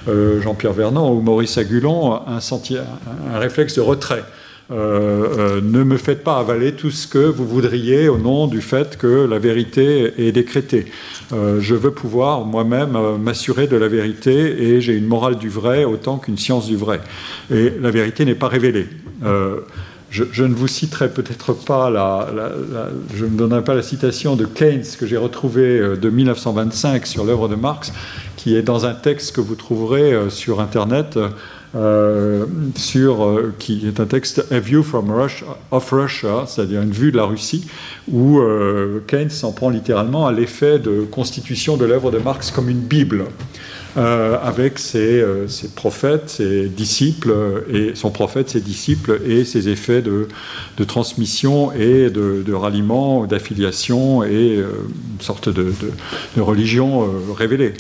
Jean-Pierre 0.08 0.74
Vernant 0.74 1.12
ou 1.12 1.22
Maurice 1.22 1.58
Agulon, 1.58 2.20
un 2.28 3.40
réflexe 3.40 3.76
de 3.76 3.82
retrait. 3.82 4.24
ne 4.70 5.84
me 5.84 5.98
faites 5.98 6.24
pas 6.24 6.38
avaler 6.38 6.74
tout 6.74 6.92
ce 6.92 7.08
que 7.08 7.18
vous 7.18 7.48
voudriez 7.48 8.08
au 8.08 8.18
nom 8.18 8.48
du 8.48 8.62
fait 8.62 8.98
que 8.98 9.26
la 9.26 9.40
vérité 9.40 10.14
est 10.18 10.32
décrétée. 10.32 10.86
Je 11.32 11.76
veux 11.76 11.92
pouvoir 11.92 12.46
moi-même 12.46 12.98
m'assurer 13.18 13.68
de 13.68 13.78
la 13.78 13.88
vérité 13.88 14.32
et 14.64 14.82
j'ai 14.82 14.94
une 14.94 15.06
morale 15.06 15.38
du 15.38 15.50
vrai 15.50 15.86
autant 15.86 16.18
qu'une 16.18 16.38
science 16.38 16.68
du 16.68 16.76
vrai. 16.76 17.02
Et 17.52 17.72
la 17.80 17.92
vérité 17.92 18.26
n'est 18.26 18.36
pas 18.36 18.48
révélée. 18.48 18.88
Je, 20.12 20.44
ne 20.44 20.54
vous 20.56 20.68
citerai 20.68 21.10
peut-être 21.10 21.54
pas 21.54 21.92
la, 21.92 22.28
je 23.14 23.26
ne 23.26 23.38
donnerai 23.38 23.64
pas 23.64 23.76
la 23.76 23.84
citation 23.84 24.36
de 24.36 24.46
Keynes 24.46 24.84
que 25.00 25.06
j'ai 25.06 25.18
retrouvée 25.18 25.80
euh, 25.80 25.96
de 25.96 26.10
1925 26.10 27.06
sur 27.06 27.24
l'œuvre 27.24 27.48
de 27.48 27.54
Marx, 27.54 27.94
qui 28.36 28.56
est 28.56 28.64
dans 28.64 28.88
un 28.88 28.96
texte 28.96 29.36
que 29.36 29.42
vous 29.42 29.54
trouverez 29.54 30.14
euh, 30.14 30.30
sur 30.32 30.62
Internet, 30.62 31.20
euh, 31.76 32.46
sur, 32.76 33.42
qui 33.60 33.88
est 33.88 34.00
un 34.00 34.06
texte 34.06 34.46
A 34.52 34.60
View 34.60 34.84
from 34.84 35.12
Russia, 35.12 35.46
of 35.72 35.90
Russia, 35.92 36.46
c'est-à-dire 36.48 36.82
une 36.82 36.92
vue 36.92 37.12
de 37.12 37.18
la 37.18 37.26
Russie, 37.26 37.68
où 38.12 38.40
Keynes 39.08 39.30
s'en 39.30 39.52
prend 39.52 39.70
littéralement 39.70 40.28
à 40.28 40.32
l'effet 40.32 40.80
de 40.80 41.02
constitution 41.02 41.78
de 41.78 41.86
l'œuvre 41.86 42.12
de 42.12 42.18
Marx 42.18 42.52
comme 42.52 42.70
une 42.70 42.82
Bible. 42.82 43.26
Euh, 43.98 44.38
avec 44.44 44.80
euh, 44.94 45.48
ses, 45.48 45.70
prophètes, 45.70 46.30
ses 46.30 46.70
disciples, 46.70 47.34
et 47.74 47.96
son 47.96 48.12
prophète, 48.12 48.50
ses 48.52 48.62
disciples, 48.62 49.20
et 49.26 49.46
ses 49.46 49.68
effets 49.68 50.04
de, 50.04 50.28
transmission 50.86 51.72
et 51.72 52.12
de, 52.12 52.54
ralliement, 52.54 53.26
d'affiliation 53.26 54.24
et 54.24 54.58
euh, 54.58 54.68
une 55.16 55.22
sorte 55.22 55.50
de, 55.50 55.74
religion 56.38 57.10
révélée. 57.36 57.74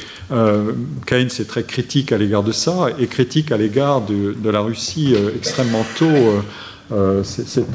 Keynes 1.05 1.29
est 1.39 1.47
très 1.47 1.63
critique 1.63 2.11
à 2.11 2.17
l'égard 2.17 2.43
de 2.43 2.51
ça, 2.51 2.87
et 2.99 3.05
critique 3.05 3.51
à 3.51 3.57
l'égard 3.57 4.01
de, 4.01 4.49
la 4.49 4.61
Russie 4.61 5.13
extrêmement 5.35 5.85
tôt 5.95 6.07
euh, 6.91 7.23
c'est 7.23 7.67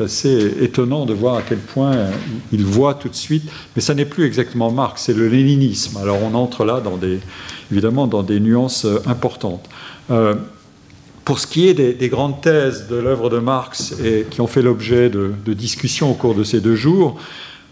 assez, 0.00 0.54
étonnant 0.60 1.06
de 1.06 1.14
voir 1.14 1.36
à 1.36 1.42
quel 1.42 1.58
point 1.58 2.08
il 2.52 2.64
voit 2.64 2.94
tout 2.94 3.08
de 3.08 3.14
suite, 3.14 3.44
mais 3.74 3.80
ça 3.80 3.94
n'est 3.94 4.04
plus 4.04 4.24
exactement 4.24 4.70
Marx, 4.70 5.04
c'est 5.06 5.14
le 5.14 5.26
léninisme. 5.28 5.96
Alors 5.96 6.18
on 6.22 6.34
entre 6.34 6.64
là 6.64 6.82
évidemment 7.70 8.06
dans 8.06 8.22
des 8.22 8.40
nuances 8.40 8.84
euh, 8.84 8.98
importantes. 9.06 9.68
Euh, 10.10 10.34
pour 11.24 11.38
ce 11.38 11.46
qui 11.46 11.68
est 11.68 11.74
des, 11.74 12.08
grandes 12.08 12.42
thèses 12.42 12.88
de 12.88 12.96
l'œuvre 12.96 13.30
de 13.30 13.38
Marx 13.38 13.94
et 14.04 14.26
qui 14.28 14.40
ont 14.40 14.48
fait 14.48 14.60
l'objet 14.60 15.08
de, 15.08 15.32
discussions 15.54 16.10
au 16.10 16.14
cours 16.14 16.34
de 16.34 16.42
ces 16.42 16.60
deux 16.60 16.74
jours, 16.74 17.16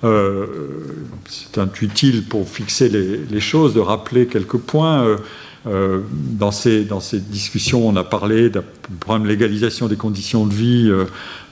c'est 0.05 1.83
utile 1.83 2.23
pour 2.29 2.49
fixer 2.49 2.89
les, 2.89 3.41
choses 3.41 3.75
de 3.75 3.81
rappeler 3.81 4.27
quelques 4.27 4.57
points. 4.57 5.17
Euh, 5.67 6.01
dans, 6.11 6.53
ces, 6.53 6.85
dans 6.85 7.01
ces 7.01 7.21
discussions, 7.21 7.87
on 7.87 7.95
a 7.97 8.05
parlé 8.05 8.49
d'un 8.49 8.65
problème 8.99 9.25
de 9.25 9.29
légalisation 9.29 9.89
des 9.89 9.97
conditions 9.97 10.47
de 10.47 10.55
vie 10.55 10.89
euh, 10.89 11.05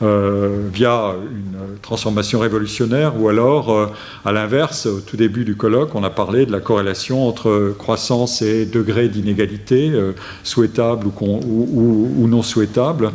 euh, 0.02 0.66
via 0.72 1.14
une 1.30 1.78
transformation 1.82 2.40
révolutionnaire, 2.40 3.20
ou 3.20 3.28
alors, 3.28 3.92
à 4.24 4.32
l'inverse, 4.32 4.86
au 4.86 5.00
tout 5.00 5.18
début 5.18 5.44
du 5.44 5.56
colloque, 5.56 5.94
on 5.94 6.04
a 6.04 6.10
parlé 6.10 6.46
de 6.46 6.52
la 6.52 6.60
corrélation 6.60 7.28
entre 7.28 7.74
croissance 7.78 8.40
et 8.40 8.64
degré 8.64 9.08
d'inégalité, 9.08 9.92
souhaitable 10.42 11.06
ou, 11.06 12.12
ou, 12.16 12.28
non 12.28 12.42
souhaitable 12.42 13.10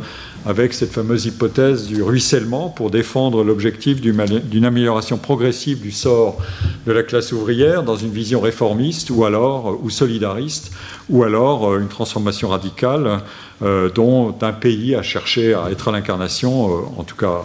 avec 0.46 0.74
cette 0.74 0.92
fameuse 0.92 1.26
hypothèse 1.26 1.86
du 1.86 2.02
ruissellement 2.02 2.68
pour 2.68 2.90
défendre 2.90 3.42
l'objectif 3.44 4.00
d'une 4.00 4.64
amélioration 4.64 5.16
progressive 5.16 5.80
du 5.80 5.90
sort 5.90 6.38
de 6.86 6.92
la 6.92 7.02
classe 7.02 7.32
ouvrière 7.32 7.82
dans 7.82 7.96
une 7.96 8.10
vision 8.10 8.40
réformiste 8.40 9.10
ou 9.10 9.24
alors 9.24 9.78
ou 9.82 9.90
solidariste 9.90 10.72
ou 11.08 11.22
alors 11.22 11.68
euh, 11.68 11.80
une 11.80 11.88
transformation 11.88 12.48
radicale 12.48 13.20
euh, 13.62 13.88
dont 13.90 14.34
un 14.40 14.52
pays 14.52 14.94
a 14.94 15.02
cherché 15.02 15.54
à 15.54 15.70
être 15.70 15.88
à 15.88 15.92
l'incarnation, 15.92 16.68
euh, 16.68 16.80
en 16.96 17.04
tout 17.04 17.16
cas 17.16 17.42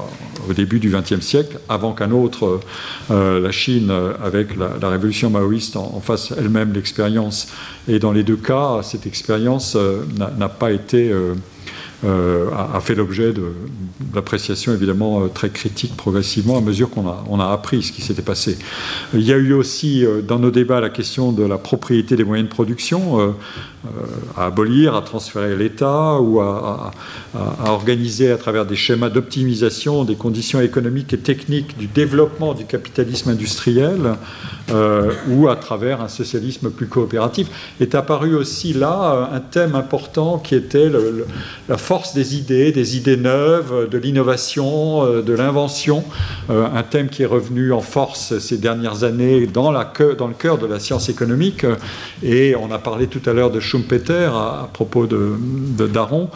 au 0.49 0.53
début 0.53 0.79
du 0.79 0.89
XXe 0.89 1.21
siècle, 1.21 1.59
avant 1.69 1.93
qu'un 1.93 2.11
autre, 2.11 2.59
la 3.09 3.51
Chine, 3.51 3.93
avec 4.23 4.55
la, 4.55 4.89
révolution 4.89 5.29
maoïste, 5.29 5.75
en, 5.75 5.99
fasse 5.99 6.33
elle-même 6.35 6.73
l'expérience. 6.73 7.49
Et 7.87 7.99
dans 7.99 8.11
les 8.11 8.23
deux 8.23 8.37
cas, 8.37 8.79
cette 8.81 9.05
expérience 9.05 9.77
n'a 10.17 10.49
pas 10.49 10.71
été 10.71 11.13
euh, 12.05 12.49
a, 12.53 12.79
fait 12.79 12.95
l'objet 12.95 13.33
d'appréciations 13.99 14.73
évidemment 14.73 15.21
euh, 15.21 15.27
très 15.27 15.49
critiques 15.49 15.97
progressivement 15.97 16.57
à 16.57 16.61
mesure 16.61 16.89
qu'on 16.89 17.05
a, 17.09 17.25
on 17.29 17.41
a 17.41 17.47
appris 17.47 17.83
ce 17.83 17.91
qui 17.91 18.01
s'était 18.01 18.21
passé. 18.21 18.57
Il 19.13 19.21
y 19.21 19.33
a 19.33 19.35
eu 19.35 19.51
aussi 19.51 20.05
euh, 20.05 20.21
dans 20.21 20.39
nos 20.39 20.49
débats 20.49 20.79
la 20.79 20.89
question 20.89 21.33
de 21.33 21.43
la 21.43 21.57
propriété 21.57 22.15
des 22.15 22.23
moyens 22.23 22.47
de 22.47 22.53
production 22.53 23.35
à 24.35 24.45
abolir, 24.47 24.95
à 24.95 25.01
transférer 25.01 25.55
l'État 25.55 26.19
ou 26.19 26.39
à, 26.41 26.91
organiser 27.65 28.31
à 28.31 28.37
travers 28.37 28.65
des 28.65 28.75
schémas 28.75 29.09
d'optimisation 29.09 30.03
des 30.03 30.15
conditions 30.15 30.59
économiques 30.59 31.13
et 31.13 31.17
techniques 31.17 31.77
du 31.77 31.87
développement 31.87 32.53
du 32.53 32.65
capitalisme 32.65 33.29
industriel 33.29 34.15
ou 35.29 35.47
à 35.47 35.55
travers 35.55 36.01
un 36.01 36.07
socialisme 36.07 36.69
plus 36.69 36.87
coopératif. 36.87 37.47
Est 37.79 37.95
apparu 37.95 38.35
aussi 38.35 38.73
là 38.73 39.29
un 39.31 39.39
thème 39.39 39.75
important 39.75 40.37
qui 40.37 40.55
était 40.55 40.91
la 41.67 41.77
force 41.77 42.13
des 42.13 42.35
idées, 42.35 42.71
des 42.71 42.97
idées 42.97 43.17
neuves, 43.17 43.87
de 43.89 43.97
l'innovation, 43.97 45.05
euh, 45.05 45.21
de 45.21 45.33
l'invention, 45.33 46.03
euh, 46.49 46.67
un 46.73 46.83
thème 46.83 47.09
qui 47.09 47.23
est 47.23 47.27
revenu 47.27 47.71
en 47.73 47.81
force 47.81 48.37
ces 48.39 48.57
dernières 48.57 49.03
années 49.03 49.47
dans, 49.47 49.71
dans 49.71 50.27
le 50.27 50.33
cœur 50.33 50.57
de 50.57 50.65
la 50.65 50.79
science 50.79 51.09
économique. 51.09 51.65
Et 52.23 52.55
on 52.55 52.71
a 52.71 52.79
parlé 52.79 53.07
tout 53.07 53.21
à 53.29 53.33
l'heure 53.33 53.51
de 53.51 53.59
Schumpeter 53.69 54.29
à, 54.33 54.69
propos 54.73 55.05
de, 55.05 55.37
Daron. 55.87 56.29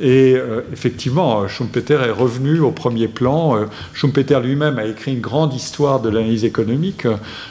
et 0.00 0.36
effectivement, 0.72 1.46
Schumpeter 1.46 1.98
est 2.06 2.10
revenu 2.10 2.60
au 2.60 2.70
premier 2.70 3.08
plan. 3.08 3.66
Schumpeter 3.92 4.40
lui-même 4.40 4.78
a 4.78 4.86
écrit 4.86 5.12
une 5.12 5.20
grande 5.20 5.52
histoire 5.52 6.00
de 6.00 6.08
l'analyse 6.08 6.44
économique 6.44 7.06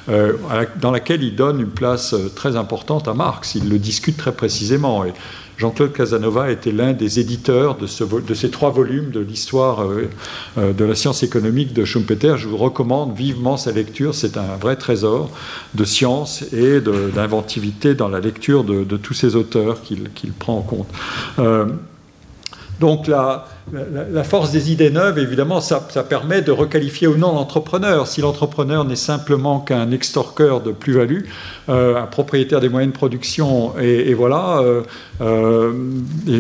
dans 0.08 0.92
laquelle 0.92 1.24
il 1.24 1.36
donne 1.36 1.60
une 1.60 1.70
place 1.70 2.16
très 2.36 2.56
importante 2.56 3.08
à 3.08 3.14
Marx. 3.14 3.56
Il 3.56 3.70
le 3.70 3.78
discute 3.78 4.18
très 4.18 4.32
précisément. 4.32 5.06
Et, 5.06 5.14
Jean-Claude 5.58 5.94
Casanova 5.94 6.52
était 6.52 6.72
l'un 6.72 6.94
des 6.94 7.20
éditeurs 7.20 7.78
de, 7.78 7.88
ces 7.88 8.52
trois 8.52 8.72
volumes 8.72 9.12
de 9.12 9.20
l'histoire 9.20 9.84
euh, 9.84 10.10
euh, 10.58 10.74
de 10.74 10.84
la 10.84 10.96
science 10.96 11.24
économique 11.24 11.74
de 11.74 11.86
Schumpeter. 11.86 12.36
Je 12.38 12.48
vous 12.48 12.58
recommande 12.58 13.16
vivement 13.16 13.58
sa 13.58 13.72
lecture. 13.72 14.14
C'est 14.14 14.38
un 14.38 14.58
vrai 14.60 14.76
trésor 14.76 15.30
de 15.74 15.84
science 15.86 16.44
et 16.54 16.82
d'inventivité 16.82 17.94
dans 17.94 18.10
la 18.10 18.20
lecture 18.20 18.64
de, 18.64 18.98
tous 18.98 19.14
ces 19.14 19.36
auteurs 19.36 19.82
qu'il 19.82 20.32
prend 20.38 20.58
en 20.58 20.62
compte. 20.62 20.88
Euh, 21.40 21.66
donc 22.80 23.10
la, 23.74 24.24
force 24.24 24.52
des 24.52 24.72
idées 24.72 24.92
neuves, 24.92 25.18
évidemment, 25.18 25.60
ça, 25.60 25.80
permet 26.08 26.42
de 26.42 26.52
requalifier 26.52 27.08
ou 27.08 27.18
non 27.18 27.34
l'entrepreneur. 27.34 28.08
Si 28.08 28.22
l'entrepreneur 28.22 28.86
n'est 28.86 28.96
simplement 28.96 29.60
qu'un 29.60 29.92
extorqueur 29.92 30.62
de 30.62 30.72
plus-value, 30.72 31.24
euh, 31.70 32.02
un 32.02 32.06
propriétaire 32.06 32.60
des 32.60 32.70
moyens 32.70 32.94
de 32.94 32.98
production, 32.98 33.78
et, 33.80 34.14
voilà, 34.14 34.60
euh, 34.60 34.84
euh, 35.22 35.74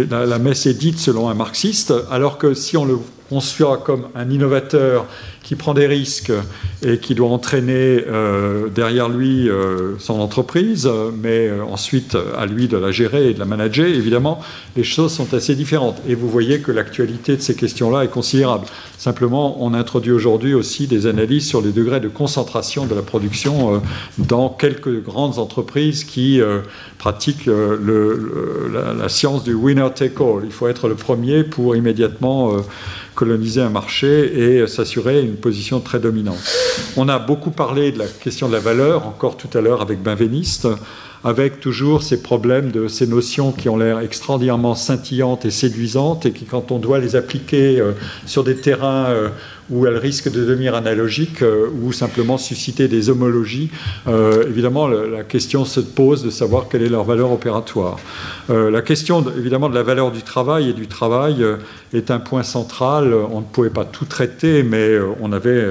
la, 0.09 0.39
messe 0.39 0.65
est 0.67 0.75
dite 0.75 0.99
selon 0.99 1.29
un 1.29 1.33
marxiste, 1.33 1.93
alors 2.11 2.37
que 2.37 2.53
si 2.53 2.77
on 2.77 2.85
le 2.85 2.97
conçoit 3.29 3.77
comme 3.77 4.07
un 4.15 4.29
innovateur 4.29 5.05
qui 5.45 5.55
prend 5.55 5.75
des 5.75 5.85
risques 5.85 6.31
et 6.83 6.97
qui 6.97 7.13
doit 7.13 7.29
entraîner 7.29 8.03
euh, 8.07 8.67
derrière 8.67 9.09
lui 9.09 9.47
euh, 9.47 9.93
son 9.99 10.19
entreprise, 10.19 10.89
mais 11.21 11.47
euh, 11.47 11.63
ensuite 11.63 12.17
à 12.35 12.47
lui 12.47 12.67
de 12.67 12.77
la 12.77 12.91
gérer 12.91 13.29
et 13.29 13.33
de 13.35 13.39
la 13.39 13.45
manager, 13.45 13.85
évidemment, 13.85 14.41
les 14.75 14.83
choses 14.83 15.13
sont 15.13 15.35
assez 15.35 15.53
différentes. 15.53 15.97
Et 16.09 16.15
vous 16.15 16.29
voyez 16.29 16.61
que 16.61 16.71
l'actualité 16.71 17.37
de 17.37 17.41
ces 17.43 17.55
questions-là 17.55 18.05
est 18.05 18.09
considérable. 18.09 18.65
Simplement, 18.97 19.63
on 19.63 19.75
introduit 19.75 20.11
aujourd'hui 20.11 20.55
aussi 20.55 20.87
des 20.87 21.05
analyses 21.05 21.47
sur 21.47 21.61
les 21.61 21.71
degrés 21.71 21.99
de 21.99 22.07
concentration 22.07 22.87
de 22.87 22.95
la 22.95 23.03
production 23.03 23.83
dans 24.17 24.49
quelques 24.49 25.03
grandes 25.03 25.37
entreprises 25.37 26.05
qui 26.05 26.41
pratiquent 26.97 27.45
la, 27.45 28.93
la, 28.93 29.09
science 29.09 29.43
du 29.43 29.53
winner 29.53 29.89
take 29.93 30.15
all. 30.19 30.41
Il 30.43 30.51
faut 30.51 30.67
être 30.67 30.87
le 30.87 30.95
premier 30.95 31.43
pour 31.43 31.75
immédiatement 31.75 32.57
coloniser 33.15 33.61
un 33.61 33.69
marché 33.69 34.59
et 34.59 34.67
s'assurer 34.67 35.21
une 35.21 35.35
position 35.35 35.79
très 35.79 35.99
dominante. 35.99 36.37
On 36.97 37.09
a 37.09 37.17
beaucoup 37.17 37.51
parlé 37.51 37.91
de 37.91 37.99
la 37.99 38.07
question 38.07 38.47
de 38.47 38.53
la 38.53 38.59
valeur, 38.59 39.07
encore 39.07 39.37
tout 39.37 39.49
à 39.57 39.61
l'heure 39.61 39.81
avec 39.81 40.03
Benveniste, 40.03 40.67
avec 41.25 41.59
toujours 41.59 42.03
ces 42.03 42.21
problèmes 42.21 42.69
de 42.69 42.87
ces 42.87 43.07
notions 43.07 43.51
qui 43.51 43.67
ont 43.67 43.77
l'air 43.77 43.99
extraordinairement 43.99 44.75
scintillantes 44.75 45.43
et 45.43 45.51
séduisantes 45.51 46.27
et 46.27 46.31
qui, 46.31 46.45
quand 46.45 46.71
on 46.71 46.77
doit 46.77 46.99
les 46.99 47.15
appliquer 47.15 47.79
euh, 47.79 47.93
sur 48.27 48.43
des 48.43 48.55
terrains 48.55 49.05
euh, 49.05 49.29
où 49.69 49.85
elles 49.87 49.97
risquent 49.97 50.31
de 50.31 50.45
devenir 50.45 50.75
analogiques 50.75 51.41
euh, 51.41 51.67
ou 51.81 51.91
simplement 51.91 52.37
susciter 52.37 52.87
des 52.87 53.09
homologies, 53.09 53.69
évidemment, 54.47 54.87
la 54.87 55.23
question 55.23 55.65
se 55.65 55.79
pose 55.79 56.23
de 56.23 56.29
savoir 56.29 56.67
quelle 56.69 56.83
est 56.83 56.89
leur 56.89 57.03
valeur 57.03 57.31
opératoire. 57.31 57.97
la 58.49 58.81
question, 58.81 59.25
évidemment, 59.37 59.69
de 59.69 59.75
la 59.75 59.83
valeur 59.83 60.11
du 60.11 60.21
travail 60.21 60.69
et 60.69 60.73
du 60.73 60.87
travail 60.87 61.43
est 61.93 62.11
un 62.11 62.19
point 62.19 62.43
central. 62.43 63.13
On 63.13 63.41
ne 63.41 63.45
pouvait 63.45 63.69
pas 63.69 63.85
tout 63.85 64.05
traiter, 64.05 64.63
mais 64.63 64.97
on 65.21 65.31
avait 65.31 65.65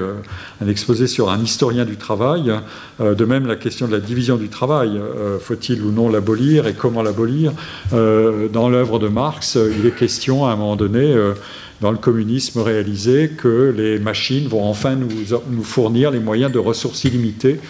un 0.60 0.68
exposé 0.68 1.06
sur 1.06 1.30
un 1.30 1.40
historien 1.40 1.84
du 1.84 1.96
travail. 1.96 2.52
De 3.00 3.24
même, 3.24 3.46
la 3.46 3.56
question 3.56 3.86
de 3.86 3.92
la 3.92 4.00
division 4.00 4.36
du 4.36 4.48
travail 4.48 5.00
faut-il 5.40 5.82
ou 5.82 5.92
non 5.92 6.08
l'abolir 6.08 6.66
et 6.66 6.74
comment 6.74 7.02
l'abolir? 7.02 7.52
Euh, 7.92 8.48
Dans 8.48 8.68
l'œuvre 8.68 8.98
de 8.98 9.08
Marx, 9.08 9.58
il 9.78 9.86
est 9.86 9.94
question 9.94 10.46
à 10.46 10.52
un 10.52 10.56
moment 10.56 10.76
donné, 10.76 11.00
euh, 11.00 11.34
dans 11.84 11.92
le 11.92 11.98
communisme 11.98 12.62
réalisé, 12.62 13.28
que 13.28 13.74
les 13.76 13.98
machines 13.98 14.48
vont 14.48 14.64
enfin 14.64 14.96
nous, 14.96 15.62
fournir 15.62 16.10
les 16.10 16.18
moyens 16.18 16.50
de 16.50 16.58
ressources 16.58 17.04
illimitées 17.04 17.60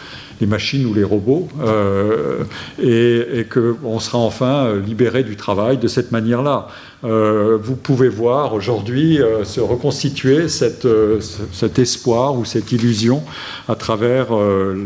les 0.41 0.47
machines 0.47 0.87
ou 0.87 0.95
les 0.95 1.05
robots, 1.05 1.49
euh, 1.63 2.45
et, 2.83 3.41
et 3.41 3.45
qu'on 3.45 3.99
sera 3.99 4.19
enfin 4.19 4.75
libéré 4.87 5.23
du 5.23 5.37
travail 5.37 5.79
de 5.79 5.89
cette 5.89 6.13
manière-là. 6.13 6.69
Euh, 7.05 7.59
vous 7.61 7.77
pouvez 7.77 8.09
voir 8.09 8.55
aujourd'hui 8.55 9.21
euh, 9.21 9.45
se 9.45 9.61
reconstituer 9.61 10.47
euh, 10.85 11.21
cet 11.21 11.79
espoir 11.79 12.35
ou 12.35 12.47
cette 12.47 12.73
illusion 12.73 13.23
à 13.69 13.75
travers 13.75 14.29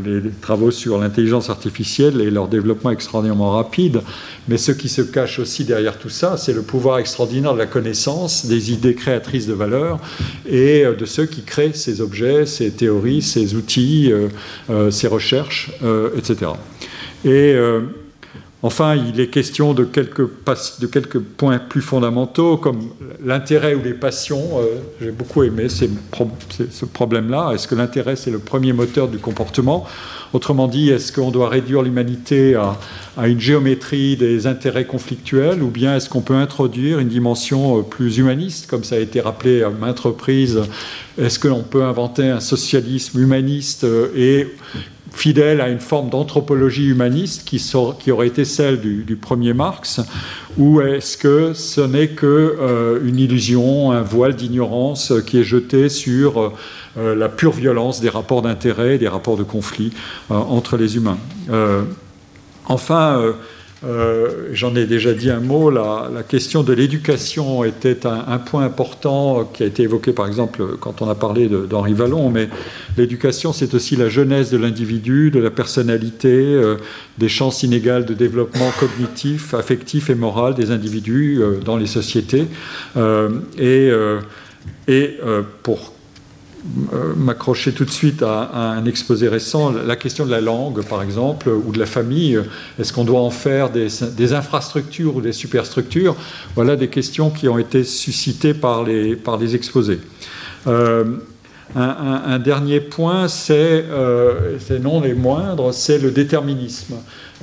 les, 0.04 0.22
travaux 0.40 0.70
sur 0.70 0.98
l'intelligence 0.98 1.48
artificielle 1.48 2.20
et 2.20 2.30
leur 2.30 2.48
développement 2.48 2.90
extraordinairement 2.90 3.52
rapide. 3.52 4.00
Mais 4.48 4.56
ce 4.56 4.72
qui 4.72 4.88
se 4.88 5.02
cache 5.02 5.38
aussi 5.38 5.64
derrière 5.64 5.98
tout 5.98 6.08
ça, 6.08 6.36
c'est 6.36 6.52
le 6.52 6.62
pouvoir 6.62 6.98
extraordinaire 6.98 7.52
de 7.52 7.58
la 7.58 7.66
connaissance, 7.66 8.46
des 8.46 8.72
idées 8.72 8.94
créatrices 8.94 9.46
de 9.46 9.52
valeur 9.52 9.98
et 10.48 10.84
de 10.84 11.04
ceux 11.04 11.26
qui 11.26 11.42
créent 11.42 11.74
ces 11.74 12.00
objets, 12.00 12.46
ces 12.46 12.70
théories, 12.70 13.22
ces 13.22 13.54
outils, 13.54 14.12
ces 14.90 15.08
recherches, 15.08 15.37
etc. 16.16 16.52
Et 17.24 17.54
Enfin, 18.60 18.96
il 18.96 19.20
est 19.20 19.28
question 19.28 19.72
de 19.72 19.84
quelques, 19.84 20.26
points 21.20 21.58
plus 21.58 21.80
fondamentaux, 21.80 22.56
comme 22.56 22.88
l'intérêt 23.24 23.76
ou 23.76 23.82
les 23.84 23.94
passions. 23.94 24.58
Euh, 24.58 24.80
j'ai 25.00 25.12
beaucoup 25.12 25.44
aimé 25.44 25.68
ce 25.68 26.84
problème-là. 26.84 27.52
Est-ce 27.54 27.68
que 27.68 27.76
l'intérêt, 27.76 28.16
c'est 28.16 28.32
le 28.32 28.40
premier 28.40 28.72
moteur 28.72 29.06
du 29.06 29.18
comportement? 29.18 29.86
Autrement 30.32 30.66
dit, 30.66 30.90
est-ce 30.90 31.12
qu'on 31.12 31.30
doit 31.30 31.48
réduire 31.48 31.82
l'humanité 31.82 32.56
à, 32.56 32.76
à, 33.16 33.28
une 33.28 33.40
géométrie 33.40 34.16
des 34.16 34.48
intérêts 34.48 34.86
conflictuels, 34.86 35.62
ou 35.62 35.68
bien 35.68 35.94
est-ce 35.94 36.08
qu'on 36.08 36.20
peut 36.20 36.34
introduire 36.34 36.98
une 36.98 37.08
dimension 37.08 37.78
euh, 37.78 37.82
plus 37.82 38.18
humaniste, 38.18 38.68
comme 38.68 38.82
ça 38.82 38.96
a 38.96 38.98
été 38.98 39.20
rappelé 39.20 39.62
à 39.62 39.70
maintes 39.70 40.00
reprises? 40.00 40.60
Est-ce 41.16 41.38
qu'on 41.38 41.62
peut 41.62 41.84
inventer 41.84 42.28
un 42.28 42.40
socialisme 42.40 43.20
humaniste 43.20 43.84
euh, 43.84 44.08
et 44.16 44.48
fidèle 45.12 45.60
à 45.60 45.68
une 45.68 45.80
forme 45.80 46.10
d'anthropologie 46.10 46.86
humaniste 46.86 47.44
qui, 47.44 47.62
aurait 48.10 48.26
été 48.26 48.44
celle 48.44 48.80
du, 48.80 49.16
premier 49.16 49.52
Marx, 49.52 50.00
ou 50.56 50.80
est-ce 50.80 51.16
que 51.16 51.52
ce 51.54 51.80
n'est 51.80 52.08
qu'une 52.08 52.28
euh, 52.28 53.00
une 53.04 53.18
illusion, 53.18 53.92
un 53.92 54.02
voile 54.02 54.34
d'ignorance 54.34 55.12
qui 55.26 55.38
est 55.38 55.44
jeté 55.44 55.88
sur 55.88 56.52
euh, 56.96 57.14
la 57.14 57.28
pure 57.28 57.52
violence 57.52 58.00
des 58.00 58.08
rapports 58.08 58.42
d'intérêt, 58.42 58.98
des 58.98 59.08
rapports 59.08 59.36
de 59.36 59.42
conflit 59.42 59.92
euh, 60.30 60.34
entre 60.34 60.76
les 60.76 60.96
humains? 60.96 61.18
Enfin, 62.66 63.34
euh, 63.84 64.48
j'en 64.52 64.74
ai 64.74 64.86
déjà 64.86 65.14
dit 65.14 65.30
un 65.30 65.38
mot, 65.38 65.70
la, 65.70 66.10
question 66.28 66.64
de 66.64 66.72
l'éducation 66.72 67.62
était 67.62 68.06
un, 68.06 68.38
point 68.38 68.64
important 68.64 69.48
qui 69.52 69.62
a 69.62 69.66
été 69.66 69.84
évoqué 69.84 70.12
par 70.12 70.26
exemple 70.26 70.64
quand 70.80 71.00
on 71.00 71.08
a 71.08 71.14
parlé 71.14 71.48
d'Henri 71.48 71.92
Vallon, 71.92 72.30
mais 72.30 72.48
l'éducation 72.96 73.52
c'est 73.52 73.74
aussi 73.74 73.94
la 73.94 74.08
jeunesse 74.08 74.50
de 74.50 74.58
l'individu, 74.58 75.30
de 75.30 75.38
la 75.38 75.50
personnalité, 75.50 76.28
euh, 76.28 76.76
des 77.18 77.28
chances 77.28 77.62
inégales 77.62 78.04
de 78.04 78.14
développement 78.14 78.70
cognitif, 78.80 79.54
affectif 79.54 80.10
et 80.10 80.16
moral 80.16 80.54
des 80.54 80.72
individus 80.72 81.38
euh, 81.40 81.58
dans 81.64 81.76
les 81.76 81.86
sociétés. 81.86 82.46
et, 83.58 83.90
et 84.88 85.18
pour 85.62 85.92
m'accrocher 87.16 87.72
tout 87.72 87.84
de 87.84 87.90
suite 87.90 88.22
à, 88.22 88.50
un 88.52 88.84
exposé 88.84 89.28
récent, 89.28 89.72
la 89.72 89.96
question 89.96 90.26
de 90.26 90.30
la 90.30 90.40
langue, 90.40 90.82
par 90.82 91.02
exemple, 91.02 91.48
ou 91.48 91.72
de 91.72 91.78
la 91.78 91.86
famille. 91.86 92.38
Est-ce 92.78 92.92
qu'on 92.92 93.04
doit 93.04 93.20
en 93.20 93.30
faire 93.30 93.70
des, 93.70 94.32
infrastructures 94.32 95.16
ou 95.16 95.20
des 95.20 95.32
superstructures? 95.32 96.16
Voilà 96.54 96.76
des 96.76 96.88
questions 96.88 97.30
qui 97.30 97.48
ont 97.48 97.58
été 97.58 97.84
suscitées 97.84 98.54
par 98.54 98.84
les, 98.84 99.16
par 99.16 99.38
exposés. 99.42 100.00
Euh, 100.66 101.04
un, 101.76 102.38
dernier 102.38 102.80
point, 102.80 103.28
c'est, 103.28 103.84
euh, 103.90 104.58
non 104.80 105.00
les 105.00 105.14
moindres, 105.14 105.74
c'est 105.74 105.98
le 105.98 106.10
déterminisme. 106.10 106.94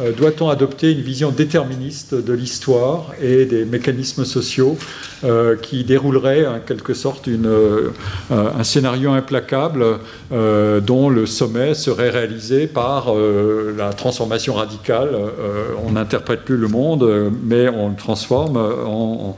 Euh, 0.02 0.12
doit-on 0.12 0.50
adopter 0.50 0.92
une 0.92 1.02
vision 1.02 1.32
déterministe 1.32 2.16
de 2.16 2.34
l'histoire 2.34 3.14
et 3.22 3.46
des 3.46 3.64
mécanismes 3.64 4.26
sociaux 4.26 4.78
euh, 5.24 5.56
qui 5.56 5.86
déroulerait 5.86 6.46
en 6.46 6.60
quelque 6.60 6.94
sorte 6.94 7.30
euh, 7.30 7.92
un 8.30 8.64
scénario 8.64 9.12
implacable 9.12 9.86
dont 10.32 11.10
le 11.10 11.26
sommet 11.26 11.74
serait 11.74 12.10
réalisé 12.10 12.68
par 12.68 13.14
la 13.78 13.94
transformation 13.94 14.56
radicale 14.56 15.16
On 15.86 15.92
n'interprète 15.92 16.42
plus 16.42 16.58
le 16.58 16.68
monde, 16.68 17.32
mais 17.44 17.70
on 17.70 17.90
le 17.90 17.96
transforme 17.96 18.58
en, 18.58 19.38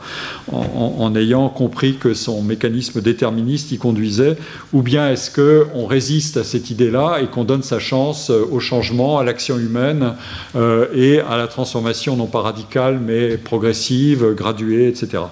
en, 0.52 1.15
ayant 1.15 1.50
compris 1.50 1.98
que 1.98 2.13
son 2.13 2.41
mécanisme 2.41 3.02
déterministe 3.02 3.72
y 3.72 3.78
conduisait, 3.78 4.38
ou 4.74 4.82
bien 4.82 5.10
est-ce 5.10 5.30
qu'on 5.32 5.86
résiste 5.86 6.38
à 6.38 6.43
cette 6.43 6.70
idée-là 6.70 7.20
et 7.22 7.28
qu'on 7.28 7.43
donne 7.43 7.63
sa 7.63 7.80
chance 7.80 8.30
au 8.30 8.60
changement, 8.60 9.20
à 9.20 9.24
l'action 9.24 9.58
humaine 9.58 10.13
euh, 10.56 10.88
et 10.94 11.20
à 11.20 11.38
la 11.38 11.48
transformation 11.48 12.16
non 12.16 12.28
pas 12.28 12.42
radicale 12.42 13.00
mais 13.00 13.38
progressive, 13.38 14.34
graduée, 14.34 14.88
etc. 14.88 15.24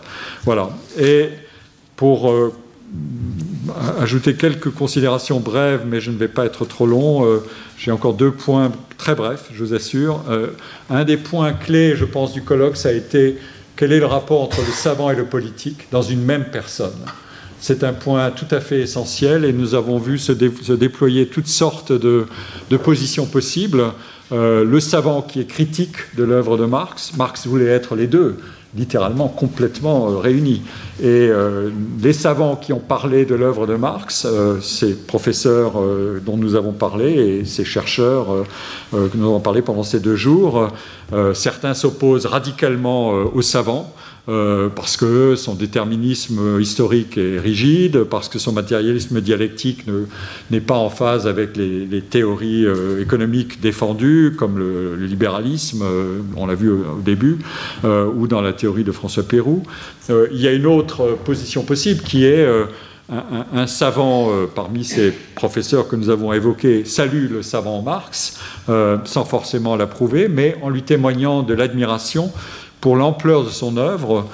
Voilà. 0.43 0.69
Et 0.99 1.29
pour 1.95 2.31
euh, 2.31 2.53
ajouter 3.99 4.35
quelques 4.35 4.71
considérations 4.71 5.39
brèves, 5.39 5.85
mais 5.87 6.01
je 6.01 6.11
ne 6.11 6.17
vais 6.17 6.27
pas 6.27 6.45
être 6.45 6.65
trop 6.65 6.85
long. 6.85 7.25
J'ai 7.77 7.91
encore 7.91 8.13
deux 8.13 8.31
points 8.31 8.71
très 8.97 9.15
brefs, 9.15 9.49
je 9.53 9.63
vous 9.63 9.73
assure. 9.73 10.23
un 10.89 11.03
des 11.03 11.17
points 11.17 11.53
clés, 11.53 11.95
je 11.95 12.05
pense, 12.05 12.31
du 12.31 12.41
colloque, 12.41 12.77
ça 12.77 12.89
a 12.89 12.91
été 12.93 13.37
quel 13.75 13.91
est 13.91 13.99
le 13.99 14.05
rapport 14.05 14.41
entre 14.41 14.61
le 14.61 14.71
savant 14.71 15.11
et 15.11 15.15
le 15.15 15.25
politique 15.25 15.87
dans 15.91 16.01
une 16.01 16.21
même 16.21 16.45
personne. 16.51 16.93
C'est 17.59 17.83
un 17.83 17.93
point 17.93 18.31
tout 18.31 18.47
à 18.51 18.59
fait 18.59 18.81
essentiel 18.81 19.43
et 19.43 19.53
nous 19.53 19.75
avons 19.75 19.97
vu 19.97 20.17
se, 20.17 20.31
déployer 20.31 21.27
toutes 21.27 21.47
sortes 21.47 21.91
de, 21.91 22.27
positions 22.83 23.25
possibles. 23.25 23.83
Euh, 24.31 24.63
le 24.63 24.79
savant 24.79 25.21
qui 25.21 25.39
est 25.39 25.45
critique 25.45 25.97
de 26.15 26.23
l'œuvre 26.23 26.57
de 26.57 26.65
Marx, 26.65 27.13
Marx 27.15 27.45
voulait 27.45 27.67
être 27.67 27.95
les 27.95 28.07
deux, 28.07 28.37
littéralement 28.75 29.27
complètement 29.27 30.09
euh, 30.09 30.17
réunis. 30.17 30.63
Et 30.99 31.05
euh, 31.05 31.69
les 32.01 32.13
savants 32.13 32.55
qui 32.55 32.73
ont 32.73 32.79
parlé 32.79 33.25
de 33.25 33.35
l'œuvre 33.35 33.67
de 33.67 33.75
Marx, 33.75 34.25
ces 34.61 34.95
professeurs 34.95 35.73
dont 36.25 36.37
nous 36.37 36.55
avons 36.55 36.71
parlé 36.71 37.11
et 37.11 37.45
ces 37.45 37.65
chercheurs 37.65 38.27
que 38.91 39.17
nous 39.17 39.25
avons 39.25 39.39
parlé 39.39 39.61
pendant 39.61 39.83
ces 39.83 39.99
deux 39.99 40.15
jours, 40.15 40.69
certains 41.33 41.73
s'opposent 41.73 42.25
radicalement 42.25 43.09
aux 43.09 43.41
savants. 43.41 43.93
Euh, 44.27 44.69
parce 44.69 44.97
que 44.97 45.35
son 45.35 45.53
déterminisme 45.53 46.59
historique 46.59 47.15
est 47.17 47.37
rigide, 47.37 48.05
parce 48.05 48.27
que 48.27 48.39
son 48.39 48.51
matérialisme 48.51 49.21
dialectique 49.21 49.85
n'est 50.49 50.61
pas 50.61 50.77
en 50.77 50.89
phase 50.89 51.27
avec 51.27 51.55
les, 51.55 52.01
théories 52.01 52.65
euh, 52.65 53.01
économiques 53.01 53.61
défendues, 53.61 54.33
comme 54.35 54.57
le, 54.57 54.95
libéralisme, 54.95 55.83
euh, 55.83 56.21
on 56.35 56.47
l'a 56.47 56.55
vu 56.55 56.71
au, 56.71 57.01
début, 57.03 57.37
ou 57.83 58.27
dans 58.27 58.41
la 58.41 58.53
théorie 58.53 58.83
de 58.83 58.91
François 58.91 59.23
Pérou. 59.23 59.63
il 60.09 60.41
y 60.41 60.47
a 60.47 60.53
une 60.53 60.65
autre 60.65 61.17
position 61.23 61.63
possible 61.63 62.01
qui 62.01 62.25
est 62.25 62.47
un, 63.09 63.67
savant 63.67 64.29
parmi 64.55 64.83
ces 64.83 65.11
professeurs 65.35 65.87
que 65.87 65.95
nous 65.95 66.09
avons 66.09 66.33
évoqués 66.33 66.85
salue 66.85 67.29
le 67.31 67.43
savant 67.43 67.81
Marx, 67.81 68.39
sans 68.67 69.25
forcément 69.25 69.75
l'approuver, 69.75 70.27
mais 70.27 70.57
en 70.63 70.69
lui 70.69 70.83
témoignant 70.83 71.43
de 71.43 71.53
l'admiration 71.53 72.31
pour 72.81 72.95
l'ampleur 72.95 73.43
de 73.43 73.49
son 73.49 73.77
œuvre, 73.77 74.27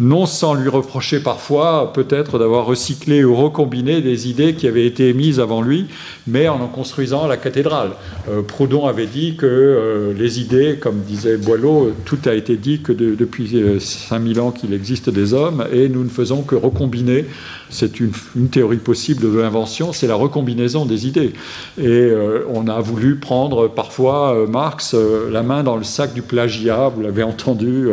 non 0.00 0.26
sans 0.26 0.54
lui 0.54 0.68
reprocher 0.68 1.20
parfois 1.20 1.92
peut-être 1.92 2.38
d'avoir 2.38 2.66
recyclé 2.66 3.22
ou 3.22 3.36
recombiné 3.36 4.00
des 4.00 4.28
idées 4.28 4.54
qui 4.54 4.66
avaient 4.66 4.86
été 4.86 5.08
émises 5.08 5.38
avant 5.38 5.62
lui, 5.62 5.86
mais 6.26 6.48
en 6.48 6.60
en 6.64 6.68
construisant 6.68 7.26
la 7.26 7.36
cathédrale. 7.36 7.90
Euh, 8.28 8.42
Proudhon 8.42 8.86
avait 8.86 9.06
dit 9.06 9.36
que 9.36 9.46
euh, 9.46 10.12
les 10.14 10.40
idées, 10.40 10.78
comme 10.80 11.00
disait 11.00 11.36
Boileau, 11.36 11.92
tout 12.04 12.18
a 12.24 12.34
été 12.34 12.56
dit 12.56 12.80
que 12.80 12.92
depuis 12.92 13.56
5000 13.78 14.38
euh, 14.38 14.42
ans 14.42 14.50
qu'il 14.50 14.72
existe 14.72 15.10
des 15.10 15.34
hommes, 15.34 15.64
et 15.72 15.88
nous 15.88 16.04
ne 16.04 16.08
faisons 16.08 16.42
que 16.42 16.54
recombiner. 16.54 17.26
C'est 17.70 18.00
une, 18.00 18.12
théorie 18.50 18.76
possible 18.76 19.22
de 19.22 19.38
l'invention, 19.38 19.92
c'est 19.92 20.06
la 20.06 20.14
recombinaison 20.14 20.86
des 20.86 21.06
idées. 21.06 21.32
Et 21.80 22.12
on 22.52 22.68
a 22.68 22.80
voulu 22.80 23.16
prendre 23.16 23.66
parfois 23.68 24.46
Marx 24.48 24.94
la 24.94 25.42
main 25.42 25.64
dans 25.64 25.76
le 25.76 25.82
sac 25.82 26.14
du 26.14 26.22
plagiat, 26.22 26.88
vous 26.94 27.00
l'avez 27.00 27.22
entendu 27.34 27.88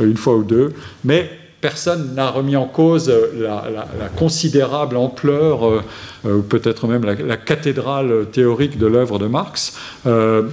une 0.00 0.16
fois 0.16 0.34
ou 0.34 0.42
deux, 0.42 0.72
mais 1.04 1.31
personne 1.62 2.14
n'a 2.14 2.28
remis 2.28 2.56
en 2.56 2.66
cause 2.66 3.10
la, 3.34 4.08
considérable 4.16 4.98
ampleur, 4.98 5.66
euh, 5.66 5.82
euh, 6.26 6.40
peut-être 6.40 6.86
même 6.86 7.04
la, 7.04 7.36
cathédrale 7.38 8.26
théorique 8.30 8.76
de 8.76 8.86
l'œuvre 8.86 9.18
de 9.18 9.26
Marx, 9.26 9.78
euh, 10.06 10.50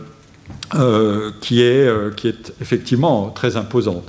qui, 1.41 1.61
est, 1.63 2.15
qui, 2.15 2.27
est, 2.29 2.53
effectivement 2.61 3.31
très 3.31 3.57
imposante. 3.57 4.05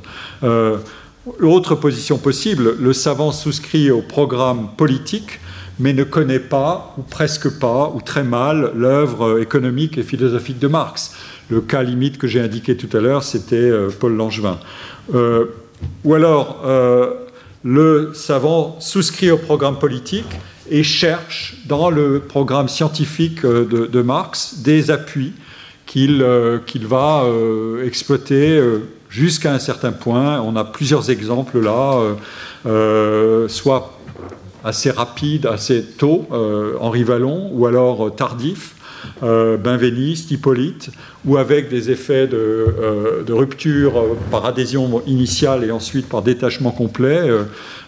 Autre 1.42 1.74
position 1.74 2.18
possible, 2.18 2.76
le 2.78 2.92
savant 2.92 3.32
souscrit 3.32 3.90
au 3.90 4.02
programme 4.02 4.68
politique, 4.76 5.40
mais 5.78 5.92
ne 5.92 6.04
connaît 6.04 6.38
pas, 6.38 6.94
ou 6.98 7.02
presque 7.02 7.58
pas, 7.58 7.92
ou 7.94 8.00
très 8.02 8.24
mal, 8.24 8.72
l'œuvre 8.74 9.40
économique 9.40 9.96
et 9.96 10.02
philosophique 10.02 10.58
de 10.58 10.68
Marx. 10.68 11.14
Le 11.48 11.60
cas 11.60 11.82
limite 11.82 12.18
que 12.18 12.26
j'ai 12.26 12.40
indiqué 12.40 12.76
tout 12.76 12.94
à 12.94 13.00
l'heure, 13.00 13.22
c'était 13.22 13.70
Paul 13.98 14.14
Langevin. 14.16 14.58
Ou 16.04 16.14
alors, 16.14 16.62
euh, 16.64 17.14
le 17.62 18.12
savant 18.14 18.76
souscrit 18.80 19.30
au 19.30 19.36
programme 19.36 19.78
politique 19.78 20.38
et 20.70 20.82
cherche 20.82 21.56
dans 21.66 21.90
le 21.90 22.20
programme 22.20 22.68
scientifique 22.68 23.44
euh, 23.44 23.88
de, 23.90 24.02
Marx 24.02 24.58
des 24.58 24.90
appuis 24.90 25.34
qu'il 25.84 26.22
euh, 26.22 26.60
va 26.82 27.24
exploiter 27.84 28.62
jusqu'à 29.08 29.52
un 29.52 29.58
certain 29.58 29.92
point. 29.92 30.40
On 30.40 30.56
a 30.56 30.64
plusieurs 30.64 31.10
exemples 31.10 31.60
là, 31.60 31.98
soit 33.48 33.98
assez 34.62 34.90
rapide, 34.90 35.46
assez 35.46 35.82
tôt, 35.82 36.28
Henri 36.80 37.02
Vallon, 37.02 37.50
ou 37.52 37.66
alors 37.66 38.14
tardif, 38.14 38.76
Benveniste, 39.22 40.30
Hippolyte, 40.30 40.90
ou 41.26 41.36
avec 41.36 41.68
des 41.68 41.90
effets 41.90 42.26
de, 42.26 42.36
euh, 42.36 43.24
rupture 43.28 43.98
euh, 43.98 44.16
par 44.30 44.46
adhésion 44.46 45.02
initiale 45.06 45.64
et 45.64 45.70
ensuite 45.70 46.08
par 46.08 46.22
détachement 46.22 46.70
complet. 46.70 47.28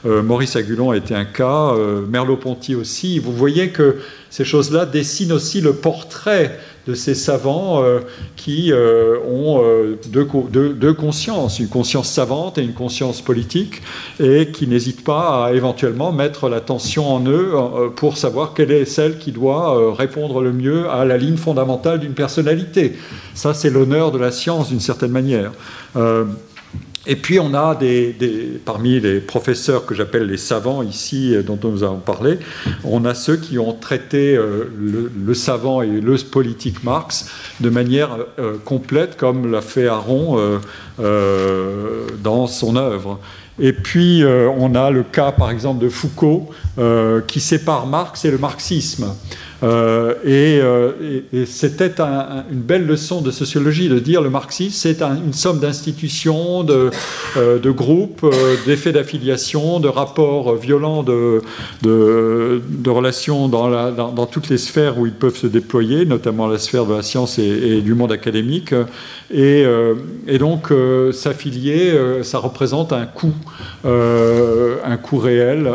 Euh, 0.04 0.22
Maurice 0.22 0.56
Agulon 0.56 0.90
a 0.90 0.96
été 0.96 1.14
un 1.14 1.24
cas, 1.24 1.76
Merleau-Ponty 2.08 2.74
aussi. 2.74 3.20
Vous 3.20 3.32
voyez 3.32 3.68
que 3.68 3.98
ces 4.30 4.44
choses-là 4.44 4.84
dessinent 4.84 5.30
aussi 5.30 5.60
le 5.60 5.74
portrait 5.74 6.58
de 6.86 6.94
ces 6.94 7.14
savants 7.14 7.82
euh, 7.82 8.00
qui 8.36 8.72
euh, 8.72 9.18
ont 9.20 9.62
euh, 9.64 9.98
deux, 10.08 10.94
consciences, 10.94 11.60
une 11.60 11.68
conscience 11.68 12.10
savante 12.10 12.58
et 12.58 12.62
une 12.62 12.74
conscience 12.74 13.20
politique, 13.20 13.82
et 14.20 14.48
qui 14.50 14.66
n'hésitent 14.66 15.04
pas 15.04 15.46
à 15.46 15.52
éventuellement 15.52 16.12
mettre 16.12 16.48
l'attention 16.48 17.12
en 17.12 17.24
eux 17.26 17.52
pour 17.96 18.16
savoir 18.16 18.54
quelle 18.54 18.72
est 18.72 18.84
celle 18.84 19.18
qui 19.18 19.32
doit 19.32 19.94
répondre 19.94 20.40
le 20.40 20.52
mieux 20.52 20.88
à 20.90 21.04
la 21.04 21.16
ligne 21.16 21.36
fondamentale 21.36 22.00
d'une 22.00 22.14
personnalité. 22.14 22.94
Ça, 23.34 23.54
c'est 23.54 23.70
l'honneur 23.70 24.10
de 24.10 24.18
la 24.18 24.32
science 24.32 24.68
d'une 24.68 24.80
certaine 24.80 25.12
manière. 25.12 25.52
Et 27.06 27.16
puis 27.16 27.40
on 27.40 27.52
a 27.52 27.76
parmi 28.64 29.00
les 29.00 29.20
professeurs 29.20 29.86
que 29.86 29.94
j'appelle 29.94 30.26
les 30.26 30.36
savants 30.36 30.82
ici, 30.82 31.34
euh, 31.34 31.42
dont 31.42 31.58
nous 31.62 31.82
avons 31.82 31.98
parlé, 31.98 32.38
on 32.84 33.04
a 33.04 33.14
ceux 33.14 33.36
qui 33.36 33.58
ont 33.58 33.72
traité 33.72 34.36
euh, 34.36 34.70
le, 34.78 35.34
savant 35.34 35.82
et 35.82 35.88
le 35.88 36.16
politique 36.30 36.84
Marx 36.84 37.28
de 37.60 37.70
manière 37.70 38.18
euh, 38.38 38.56
complète, 38.64 39.16
comme 39.16 39.50
l'a 39.50 39.62
fait 39.62 39.88
Aron 39.88 40.38
dans 42.22 42.46
son 42.46 42.76
œuvre. 42.76 43.18
Et 43.58 43.72
puis 43.72 44.22
on 44.24 44.74
a 44.74 44.90
le 44.90 45.02
cas 45.02 45.32
par 45.32 45.50
exemple 45.50 45.82
de 45.82 45.88
Foucault 45.88 46.50
qui 47.26 47.40
sépare 47.40 47.86
Marx 47.86 48.24
et 48.24 48.30
le 48.30 48.38
marxisme. 48.38 49.06
Euh, 49.62 50.14
euh, 50.26 51.20
et, 51.32 51.46
c'était 51.46 51.92
une 52.00 52.60
belle 52.60 52.86
leçon 52.86 53.20
de 53.20 53.30
sociologie 53.30 53.88
de 53.88 53.98
dire 53.98 54.20
le 54.22 54.30
marxisme, 54.30 54.74
c'est 54.74 55.02
une 55.02 55.32
somme 55.32 55.60
d'institutions, 55.60 56.64
de, 56.64 56.90
euh, 57.36 57.58
groupes, 57.72 58.26
d'effets 58.66 58.92
d'affiliation, 58.92 59.80
de 59.80 59.88
rapports 59.88 60.54
violents 60.56 61.02
de, 61.02 61.40
relations 62.86 63.48
dans, 63.48 64.26
toutes 64.26 64.48
les 64.48 64.58
sphères 64.58 64.98
où 64.98 65.06
ils 65.06 65.12
peuvent 65.12 65.36
se 65.36 65.46
déployer, 65.46 66.04
notamment 66.04 66.46
la 66.46 66.58
sphère 66.58 66.86
de 66.86 66.94
la 66.94 67.02
science 67.02 67.38
et, 67.38 67.80
du 67.80 67.94
monde 67.94 68.12
académique. 68.12 68.74
Et, 69.32 69.64
et 70.26 70.38
donc 70.38 70.72
s'affilier, 71.12 71.92
ça 72.22 72.38
représente 72.38 72.92
un 72.92 73.06
coût, 73.06 73.34
un 73.84 74.96
coût 74.96 75.18
réel. 75.18 75.70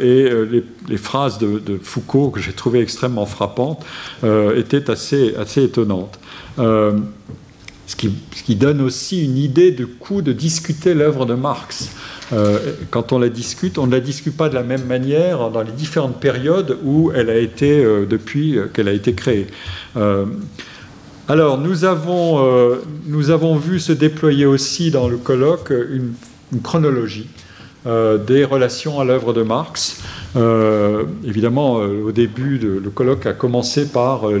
et 0.00 0.30
les, 0.50 0.64
les 0.88 0.96
phrases 0.96 1.38
de, 1.38 1.78
Foucault 1.82 2.30
que 2.30 2.40
j'ai 2.40 2.52
trouvées 2.52 2.80
extrêmement 2.80 3.26
frappantes 3.26 3.84
euh, 4.24 4.56
étaient 4.56 4.90
assez, 4.90 5.34
assez 5.36 5.64
étonnantes. 5.64 6.18
Euh, 6.58 6.92
ce, 7.86 7.96
qui, 7.96 8.56
donne 8.56 8.80
aussi 8.80 9.24
une 9.24 9.36
idée 9.36 9.70
de 9.70 9.84
coût 9.84 10.22
de 10.22 10.32
discuter 10.32 10.94
l'œuvre 10.94 11.26
de 11.26 11.34
Marx. 11.34 11.90
Euh, 12.32 12.58
quand 12.90 13.12
on 13.12 13.18
la 13.18 13.28
discute, 13.28 13.76
on 13.76 13.86
ne 13.86 13.92
la 13.92 14.00
discute 14.00 14.36
pas 14.36 14.48
de 14.48 14.54
la 14.54 14.62
même 14.62 14.86
manière 14.86 15.50
dans 15.50 15.62
les 15.62 15.72
différentes 15.72 16.18
périodes 16.18 16.78
où 16.84 17.12
elle 17.14 17.28
a 17.28 17.36
été 17.36 17.84
depuis 18.08 18.56
qu'elle 18.72 18.88
a 18.88 18.92
été 18.92 19.14
créée. 19.14 19.48
alors, 21.28 21.58
nous 21.58 21.84
avons, 21.84 22.78
nous 23.06 23.30
avons 23.30 23.56
vu 23.56 23.78
se 23.78 23.92
déployer 23.92 24.46
aussi 24.46 24.90
dans 24.90 25.08
le 25.08 25.18
colloque 25.18 25.70
une 25.70 26.14
chronologie 26.62 27.28
des 27.84 28.44
relations 28.44 29.00
à 29.00 29.04
l'œuvre 29.04 29.34
de 29.34 29.42
Marx. 29.42 30.00
Euh, 30.36 31.04
évidemment, 31.24 31.80
euh, 31.80 32.04
au 32.06 32.12
début, 32.12 32.58
le 32.58 32.90
colloque 32.90 33.26
a 33.26 33.32
commencé 33.32 33.86
par 33.86 34.28
euh, 34.28 34.40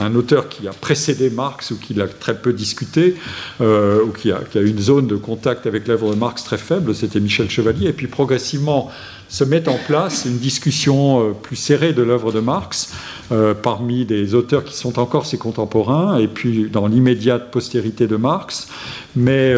un 0.00 0.14
auteur 0.14 0.48
qui 0.48 0.68
a 0.68 0.72
précédé 0.72 1.30
Marx 1.30 1.72
ou 1.72 1.78
qui 1.78 1.94
l'a 1.94 2.06
très 2.06 2.36
peu 2.36 2.52
discuté, 2.52 3.14
ou 3.60 4.10
qui 4.10 4.32
a, 4.32 4.40
qui 4.50 4.58
a, 4.58 4.60
une 4.60 4.78
zone 4.78 5.06
de 5.06 5.16
contact 5.16 5.66
avec 5.66 5.86
l'œuvre 5.86 6.12
de 6.12 6.18
Marx 6.18 6.44
très 6.44 6.58
faible, 6.58 6.94
c'était 6.94 7.20
Michel 7.20 7.48
Chevalier. 7.48 7.88
Et 7.88 7.92
puis 7.92 8.06
progressivement 8.06 8.90
se 9.28 9.44
met 9.44 9.68
en 9.68 9.78
place 9.86 10.24
une 10.26 10.38
discussion 10.38 11.34
plus 11.40 11.56
serrée 11.56 11.92
de 11.92 12.02
l'œuvre 12.02 12.32
de 12.32 12.40
Marx 12.40 12.92
parmi 13.62 14.04
des 14.04 14.34
auteurs 14.34 14.64
qui 14.64 14.76
sont 14.76 14.98
encore 14.98 15.24
ses 15.24 15.38
contemporains, 15.38 16.18
et 16.18 16.26
puis 16.26 16.68
dans 16.68 16.88
l'immédiate 16.88 17.50
postérité 17.50 18.06
de 18.08 18.16
Marx. 18.16 18.68
Mais 19.14 19.54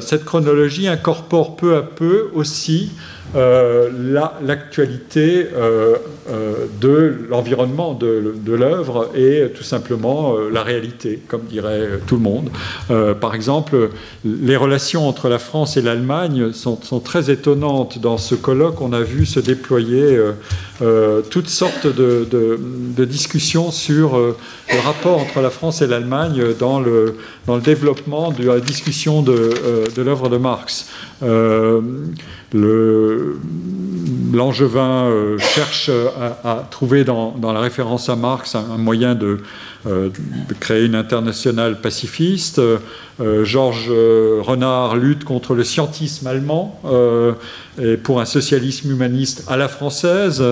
cette 0.00 0.24
chronologie 0.24 0.86
incorpore 0.86 1.56
peu 1.56 1.76
à 1.76 1.82
peu 1.82 2.30
aussi 2.34 2.90
l'actualité 3.34 5.48
de 6.80 7.14
l'environnement 7.28 7.94
de, 7.94 8.52
l'œuvre 8.52 9.10
et 9.16 9.50
tout 9.54 9.64
simplement 9.64 10.36
la 10.52 10.62
réalité, 10.62 11.20
comme 11.26 11.42
dirait 11.42 12.00
tout 12.06 12.16
le 12.16 12.22
monde. 12.22 12.50
par 13.20 13.34
exemple, 13.34 13.90
les 14.24 14.56
relations 14.56 15.08
entre 15.08 15.28
la 15.28 15.38
France 15.38 15.76
et 15.76 15.82
l'Allemagne 15.82 16.52
sont, 16.52 16.76
très 17.00 17.30
étonnantes. 17.30 17.98
Dans 17.98 18.18
ce 18.18 18.34
colloque, 18.34 18.80
on 18.80 18.92
a 18.92 19.00
vu 19.00 19.26
se 19.26 19.40
déployer 19.40 20.18
toutes 21.30 21.48
sortes 21.48 21.86
de, 21.86 23.04
discussions 23.04 23.70
sur 23.70 24.16
le 24.16 24.80
rapport 24.80 25.20
entre 25.20 25.40
la 25.40 25.50
France 25.50 25.82
et 25.82 25.86
l'Allemagne 25.86 26.42
dans 26.58 26.80
le, 26.80 27.14
développement 27.62 28.30
de 28.30 28.44
la 28.44 28.60
discussion 28.60 29.22
de, 29.22 29.32
euh, 29.32 29.86
l'œuvre 29.96 30.28
de 30.28 30.36
Marx. 30.36 30.88
Euh, 31.22 31.80
L'Angevin 34.32 35.06
euh, 35.10 35.36
cherche 35.38 35.90
à, 36.44 36.66
trouver 36.70 37.04
dans, 37.04 37.34
la 37.42 37.60
référence 37.60 38.08
à 38.08 38.16
Marx 38.16 38.54
un, 38.54 38.78
moyen 38.78 39.14
de, 39.14 39.40
de, 39.84 40.12
créer 40.60 40.86
une 40.86 40.94
internationale 40.94 41.80
pacifiste. 41.80 42.60
Georges 43.42 43.90
Renard 43.90 44.96
lutte 44.96 45.24
contre 45.24 45.54
le 45.54 45.64
scientisme 45.64 46.26
allemand 46.26 46.80
et 47.80 47.96
pour 47.96 48.20
un 48.20 48.24
socialisme 48.24 48.90
humaniste 48.90 49.44
à 49.48 49.56
la 49.56 49.68
française. 49.68 50.42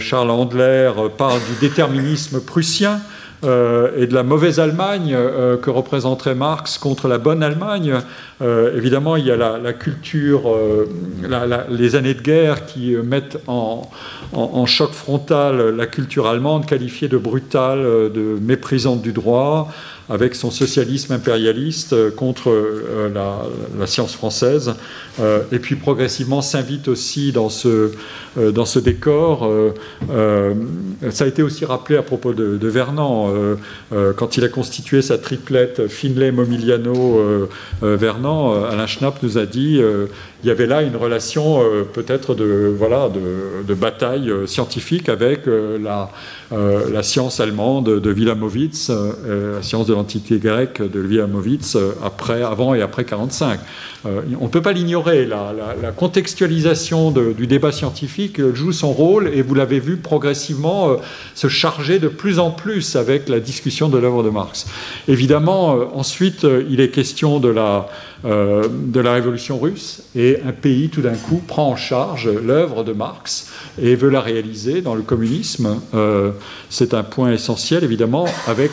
Charles 0.00 0.30
Handler 0.30 0.90
parle 1.16 1.40
du 1.40 1.54
déterminisme 1.60 2.40
prussien. 2.40 3.00
Euh, 3.44 3.90
et 3.98 4.06
de 4.06 4.14
la 4.14 4.22
mauvaise 4.22 4.60
Allemagne 4.60 5.12
euh, 5.14 5.58
que 5.58 5.68
représenterait 5.68 6.34
Marx 6.34 6.78
contre 6.78 7.06
la 7.06 7.18
bonne 7.18 7.42
Allemagne. 7.42 7.94
Euh, 8.40 8.76
évidemment, 8.76 9.16
il 9.16 9.26
y 9.26 9.30
a 9.30 9.36
la, 9.36 9.72
culture, 9.72 10.54
les 11.70 11.96
années 11.96 12.14
de 12.14 12.22
guerre 12.22 12.66
qui 12.66 12.94
mettent 12.96 13.38
en, 13.46 13.88
choc 14.66 14.92
frontal 14.92 15.76
la 15.76 15.86
culture 15.86 16.26
allemande 16.26 16.66
qualifiée 16.66 17.08
de 17.08 17.18
brutale, 17.18 17.82
de 18.12 18.38
méprisante 18.40 19.02
du 19.02 19.12
droit, 19.12 19.72
avec 20.08 20.34
son 20.34 20.50
socialisme 20.50 21.12
impérialiste 21.12 22.14
contre 22.14 22.52
la, 23.14 23.86
science 23.86 24.14
française. 24.14 24.74
Et 25.52 25.58
puis 25.58 25.76
progressivement 25.76 26.42
s'invite 26.42 26.88
aussi 26.88 27.32
dans 27.32 27.48
ce, 27.48 27.90
décor. 28.78 29.50
ça 31.10 31.24
a 31.24 31.26
été 31.26 31.42
aussi 31.42 31.64
rappelé 31.64 31.96
à 31.96 32.02
propos 32.02 32.32
de, 32.32 32.56
de 32.56 32.68
Vernant, 33.92 34.12
quand 34.16 34.36
il 34.36 34.44
a 34.44 34.48
constitué 34.48 35.02
sa 35.02 35.18
triplette 35.18 35.88
Finlay, 35.88 36.30
Momigliano, 36.30 37.48
Vernant, 37.82 38.64
Alain 38.64 38.86
Schnapp 38.86 39.22
nous 39.22 39.38
a 39.38 39.46
dit 39.46 39.80
il 40.46 40.48
y 40.48 40.52
avait 40.52 40.66
là 40.66 40.82
une 40.82 40.96
relation 40.96 41.60
peut-être 41.92 42.34
de, 42.34 42.72
voilà, 42.78 43.08
de, 43.08 43.66
de 43.66 43.74
bataille 43.74 44.30
scientifique 44.46 45.08
avec 45.08 45.42
la, 45.46 46.10
la 46.50 47.02
science 47.02 47.40
allemande 47.40 48.00
de 48.00 48.12
Wilamowitz, 48.12 48.90
la 48.90 49.62
science 49.62 49.86
de 49.86 49.94
l'entité 49.94 50.38
grecque 50.38 50.80
de 50.82 51.00
Wilamowitz 51.00 51.76
euh, 51.76 51.92
après, 52.04 52.42
avant 52.42 52.74
et 52.74 52.82
après 52.82 53.04
45. 53.04 53.60
Euh, 54.04 54.22
on 54.40 54.44
ne 54.44 54.48
peut 54.48 54.62
pas 54.62 54.72
l'ignorer. 54.72 55.26
La, 55.26 55.54
contextualisation 55.96 57.10
du 57.10 57.46
débat 57.46 57.72
scientifique 57.72 58.40
joue 58.54 58.72
son 58.72 58.92
rôle 58.92 59.28
et 59.28 59.42
vous 59.42 59.54
l'avez 59.54 59.80
vu 59.80 59.96
progressivement 59.96 60.90
euh, 60.90 60.96
se 61.34 61.48
charger 61.48 61.98
de 61.98 62.08
plus 62.08 62.38
en 62.38 62.50
plus 62.50 62.96
avec 62.96 63.28
la 63.28 63.40
discussion 63.40 63.88
de 63.88 63.98
l'œuvre 63.98 64.22
de 64.22 64.30
Marx. 64.30 64.66
Évidemment, 65.08 65.78
ensuite, 65.94 66.46
il 66.68 66.80
est 66.80 66.90
question 66.90 67.40
de 67.40 67.48
la, 67.48 67.88
de 68.24 69.00
la 69.00 69.12
révolution 69.12 69.58
russe 69.58 70.02
et 70.14 70.38
un 70.46 70.52
pays 70.52 70.88
tout 70.88 71.02
d'un 71.02 71.14
coup 71.14 71.42
prend 71.46 71.68
en 71.68 71.76
charge 71.76 72.28
l'œuvre 72.28 72.82
de 72.82 72.92
Marx 72.92 73.52
et 73.80 73.94
veut 73.94 74.08
la 74.08 74.20
réaliser 74.20 74.80
dans 74.80 74.94
le 74.94 75.02
communisme. 75.02 75.80
C'est 76.70 76.94
un 76.94 77.02
point 77.02 77.32
essentiel, 77.32 77.84
évidemment, 77.84 78.26
avec 78.46 78.70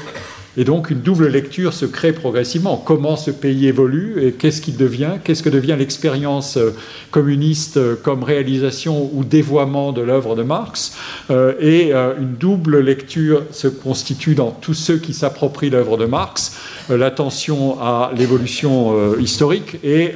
et 0.57 0.63
donc 0.63 0.89
une 0.89 1.01
double 1.01 1.27
lecture 1.27 1.73
se 1.73 1.85
crée 1.85 2.13
progressivement. 2.13 2.77
Comment 2.77 3.17
ce 3.17 3.31
pays 3.31 3.67
évolue 3.67 4.23
et 4.23 4.31
qu'est-ce 4.33 4.61
qu'il 4.61 4.77
devient? 4.77 5.13
Qu'est-ce 5.23 5.41
que 5.41 5.49
devient 5.49 5.75
l'expérience 5.77 6.57
euh, 6.57 6.71
communiste 7.11 7.77
euh, 7.77 7.95
comme 8.01 8.23
réalisation 8.23 9.09
ou 9.13 9.23
dévoiement 9.23 9.91
de 9.91 10.01
l'œuvre 10.01 10.35
de 10.35 10.43
Marx? 10.43 10.95
Euh, 11.31 11.53
Et 11.59 11.93
une 11.93 12.33
double 12.39 12.79
lecture 12.79 13.43
se 13.51 13.67
constitue 13.67 14.35
dans 14.35 14.51
tous 14.51 14.73
ceux 14.73 14.97
qui 14.97 15.13
s'approprient 15.13 15.69
l'œuvre 15.69 15.97
de 15.97 16.05
Marx, 16.05 16.57
l'attention 16.89 17.79
à 17.81 18.11
l'évolution 18.15 19.17
historique 19.17 19.77
et 19.83 20.13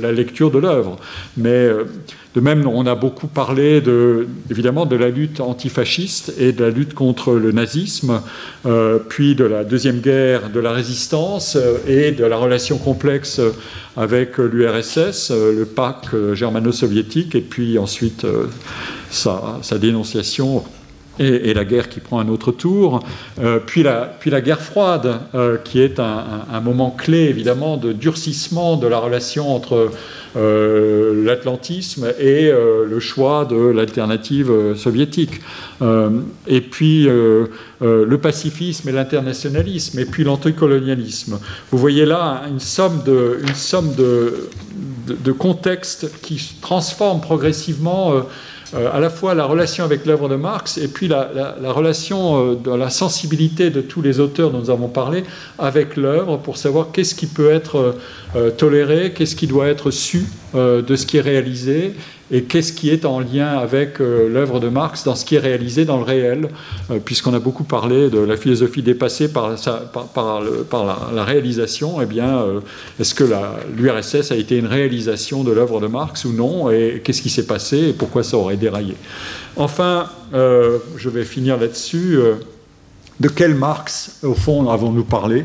la 0.00 0.12
lecture 0.12 0.50
de 0.50 0.58
l'œuvre. 0.58 0.98
Mais 1.36 1.68
de 2.34 2.40
même, 2.40 2.66
on 2.66 2.86
a 2.86 2.94
beaucoup 2.94 3.26
parlé 3.26 3.82
de, 3.82 4.26
évidemment 4.50 4.86
de 4.86 4.96
la 4.96 5.10
lutte 5.10 5.40
antifasciste 5.40 6.32
et 6.38 6.52
de 6.52 6.64
la 6.64 6.70
lutte 6.70 6.94
contre 6.94 7.34
le 7.34 7.52
nazisme, 7.52 8.22
euh, 8.64 8.98
puis 9.06 9.34
de 9.34 9.44
la 9.44 9.64
Deuxième 9.64 10.00
Guerre, 10.00 10.48
de 10.48 10.58
la 10.58 10.72
résistance 10.72 11.56
euh, 11.56 11.76
et 11.86 12.12
de 12.12 12.24
la 12.24 12.38
relation 12.38 12.78
complexe 12.78 13.38
avec 13.98 14.38
l'URSS, 14.38 15.30
euh, 15.30 15.58
le 15.58 15.66
pacte 15.66 16.32
germano-soviétique, 16.32 17.34
et 17.34 17.42
puis 17.42 17.76
ensuite 17.76 18.26
sa, 19.10 19.60
dénonciation 19.78 20.64
et, 21.18 21.52
la 21.54 21.64
guerre 21.64 21.88
qui 21.88 22.00
prend 22.00 22.20
un 22.20 22.28
autre 22.28 22.52
tour, 22.52 23.00
puis, 23.66 23.82
la, 23.82 24.12
puis, 24.18 24.30
la, 24.30 24.40
guerre 24.40 24.60
froide, 24.60 25.20
qui 25.64 25.80
est 25.80 26.00
un, 26.00 26.60
moment 26.62 26.90
clé 26.90 27.24
évidemment 27.24 27.76
de 27.76 27.92
durcissement 27.92 28.76
de 28.76 28.86
la 28.86 28.98
relation 28.98 29.54
entre 29.54 29.90
euh, 30.34 31.26
l'atlantisme 31.26 32.06
et 32.18 32.48
euh, 32.48 32.86
le 32.88 33.00
choix 33.00 33.44
de 33.44 33.54
l'alternative 33.54 34.50
euh, 34.50 34.74
soviétique. 34.74 35.42
et 36.46 36.60
puis 36.60 37.04
le 37.04 38.16
pacifisme 38.16 38.88
et 38.88 38.92
l'internationalisme, 38.92 39.98
et 39.98 40.04
puis 40.04 40.24
l'anticolonialisme. 40.24 41.38
Vous 41.70 41.78
voyez 41.78 42.06
là 42.06 42.42
une 42.48 42.60
somme 42.60 43.02
de, 43.04 43.42
contextes 45.32 46.10
qui 46.22 46.54
transforment 46.62 47.20
progressivement 47.20 48.12
à 48.74 49.00
la 49.00 49.10
fois 49.10 49.34
la 49.34 49.44
relation 49.44 49.84
avec 49.84 50.06
l'œuvre 50.06 50.28
de 50.28 50.36
Marx 50.36 50.78
et 50.78 50.88
puis 50.88 51.08
la, 51.08 51.30
la, 51.60 51.72
relation 51.72 52.54
de 52.54 52.74
la 52.74 52.90
sensibilité 52.90 53.70
de 53.70 53.80
tous 53.80 54.00
les 54.00 54.18
auteurs 54.18 54.50
dont 54.50 54.60
nous 54.60 54.70
avons 54.70 54.88
parlé 54.88 55.24
avec 55.58 55.96
l'œuvre 55.96 56.38
pour 56.38 56.56
savoir 56.56 56.88
qu'est-ce 56.92 57.14
qui 57.14 57.26
peut 57.26 57.50
être 57.50 57.94
euh, 58.34 58.50
tolérer, 58.50 59.12
qu'est-ce 59.12 59.36
qui 59.36 59.46
doit 59.46 59.68
être 59.68 59.90
su 59.90 60.24
euh, 60.54 60.80
de 60.80 60.96
ce 60.96 61.04
qui 61.04 61.18
est 61.18 61.22
réalisé 61.22 61.94
et 62.32 62.42
qu'est-ce 62.42 62.72
qui 62.72 62.90
est 62.90 63.04
en 63.04 63.20
lien 63.20 63.58
avec 63.58 64.00
euh, 64.00 64.28
l'œuvre 64.28 64.58
de 64.58 64.68
Marx 64.68 65.04
dans 65.04 65.14
ce 65.14 65.24
qui 65.24 65.36
est 65.36 65.38
réalisé 65.38 65.84
dans 65.84 65.98
le 65.98 66.02
réel, 66.02 66.48
puisqu'on 67.04 67.34
a 67.34 67.38
beaucoup 67.38 67.62
parlé 67.62 68.10
de 68.10 68.18
la 68.18 68.36
philosophie 68.36 68.82
dépassée 68.82 69.32
par, 69.32 69.50
la, 69.52 71.24
réalisation, 71.24 72.00
eh 72.00 72.06
bien, 72.06 72.44
est-ce 72.98 73.14
que 73.14 73.24
l'URSS 73.76 74.32
a 74.32 74.36
été 74.36 74.56
une 74.56 74.66
réalisation 74.66 75.44
de 75.44 75.52
l'œuvre 75.52 75.80
de 75.80 75.86
Marx 75.86 76.24
ou 76.24 76.32
non, 76.32 76.70
et 76.70 77.00
qu'est-ce 77.04 77.22
qui 77.22 77.30
s'est 77.30 77.46
passé 77.46 77.88
et 77.88 77.92
pourquoi 77.92 78.22
ça 78.22 78.36
aurait 78.36 78.56
déraillé? 78.56 78.96
Enfin, 79.56 80.06
je 80.32 81.08
vais 81.08 81.24
finir 81.24 81.58
là-dessus. 81.58 82.18
de 83.20 83.28
quel 83.28 83.54
Marx, 83.54 84.18
au 84.22 84.34
fond, 84.34 84.68
avons-nous 84.68 85.04
parlé? 85.04 85.44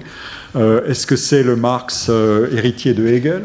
Euh, 0.55 0.85
est-ce 0.85 1.05
que 1.05 1.15
c'est 1.15 1.43
le 1.43 1.55
Marx 1.55 2.07
euh, 2.09 2.49
héritier 2.51 2.93
de 2.93 3.05
Hegel? 3.07 3.43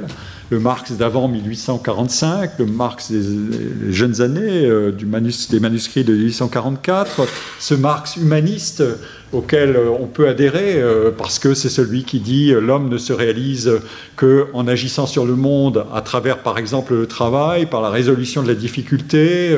Le 0.53 0.61
Marx 0.61 0.93
d'avant 0.93 1.29
1845, 1.29 2.59
le 2.59 2.67
Marx 2.67 3.11
des, 3.11 3.91
jeunes 3.91 4.21
années, 4.21 4.67
euh, 4.67 4.93
des 4.93 5.61
manuscrits 5.61 6.05
de 6.05 6.13
1844, 6.13 7.27
ce 7.59 7.75
Marx 7.75 8.17
humaniste 8.17 8.85
auquel 9.33 9.77
euh, 9.77 9.89
on 9.89 10.07
peut 10.07 10.29
adhérer 10.29 10.75
euh, 10.77 11.11
parce 11.17 11.39
que 11.39 11.55
c'est 11.55 11.69
celui 11.69 12.05
qui 12.05 12.21
dit 12.21 12.53
l'homme 12.53 12.89
ne 12.89 12.99
se 12.99 13.13
réalise 13.13 13.81
qu'en 14.17 14.67
agissant 14.67 15.07
sur 15.07 15.25
le 15.25 15.35
monde 15.35 15.87
à 15.95 16.01
travers 16.03 16.39
par 16.39 16.59
exemple 16.59 16.95
le 16.95 17.07
travail, 17.07 17.67
par 17.67 17.81
la 17.81 17.91
résolution 17.91 18.43
de 18.43 18.49
la 18.49 18.55
difficulté, 18.55 19.57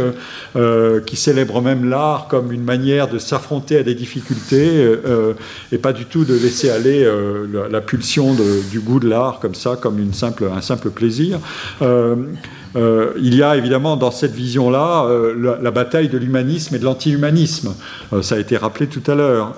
qui 1.06 1.16
célèbre 1.16 1.60
même 1.60 1.88
l'art 1.88 2.28
comme 2.28 2.52
une 2.52 2.62
manière 2.62 3.08
de 3.08 3.18
s'affronter 3.18 3.78
à 3.78 3.82
des 3.82 3.94
difficultés 3.94 4.88
et 5.72 5.78
pas 5.78 5.92
du 5.92 6.04
tout 6.04 6.24
de 6.24 6.34
laisser 6.34 6.70
aller 6.70 7.06
la, 7.70 7.80
pulsion 7.80 8.36
du 8.70 8.80
goût 8.80 9.00
de 9.00 9.08
l'art 9.08 9.40
comme 9.40 9.54
ça, 9.54 9.76
comme 9.80 9.98
une 9.98 10.14
simple, 10.14 10.48
un 10.54 10.60
simple 10.60 10.90
plaisir. 10.90 11.40
Euh, 12.76 12.94
euh, 12.94 13.12
il 13.16 13.34
y 13.34 13.42
a 13.42 13.56
évidemment 13.56 13.96
dans 13.96 14.10
cette 14.10 14.32
vision-là 14.32 15.06
euh, 15.06 15.58
la, 15.60 15.70
bataille 15.70 16.08
de 16.08 16.18
l'humanisme 16.18 16.74
et 16.74 16.78
de 16.78 16.84
l'anti-humanisme. 16.84 17.74
ça 18.22 18.36
a 18.36 18.38
été 18.38 18.56
rappelé 18.56 18.86
tout 18.86 19.02
à 19.10 19.14
l'heure. 19.14 19.54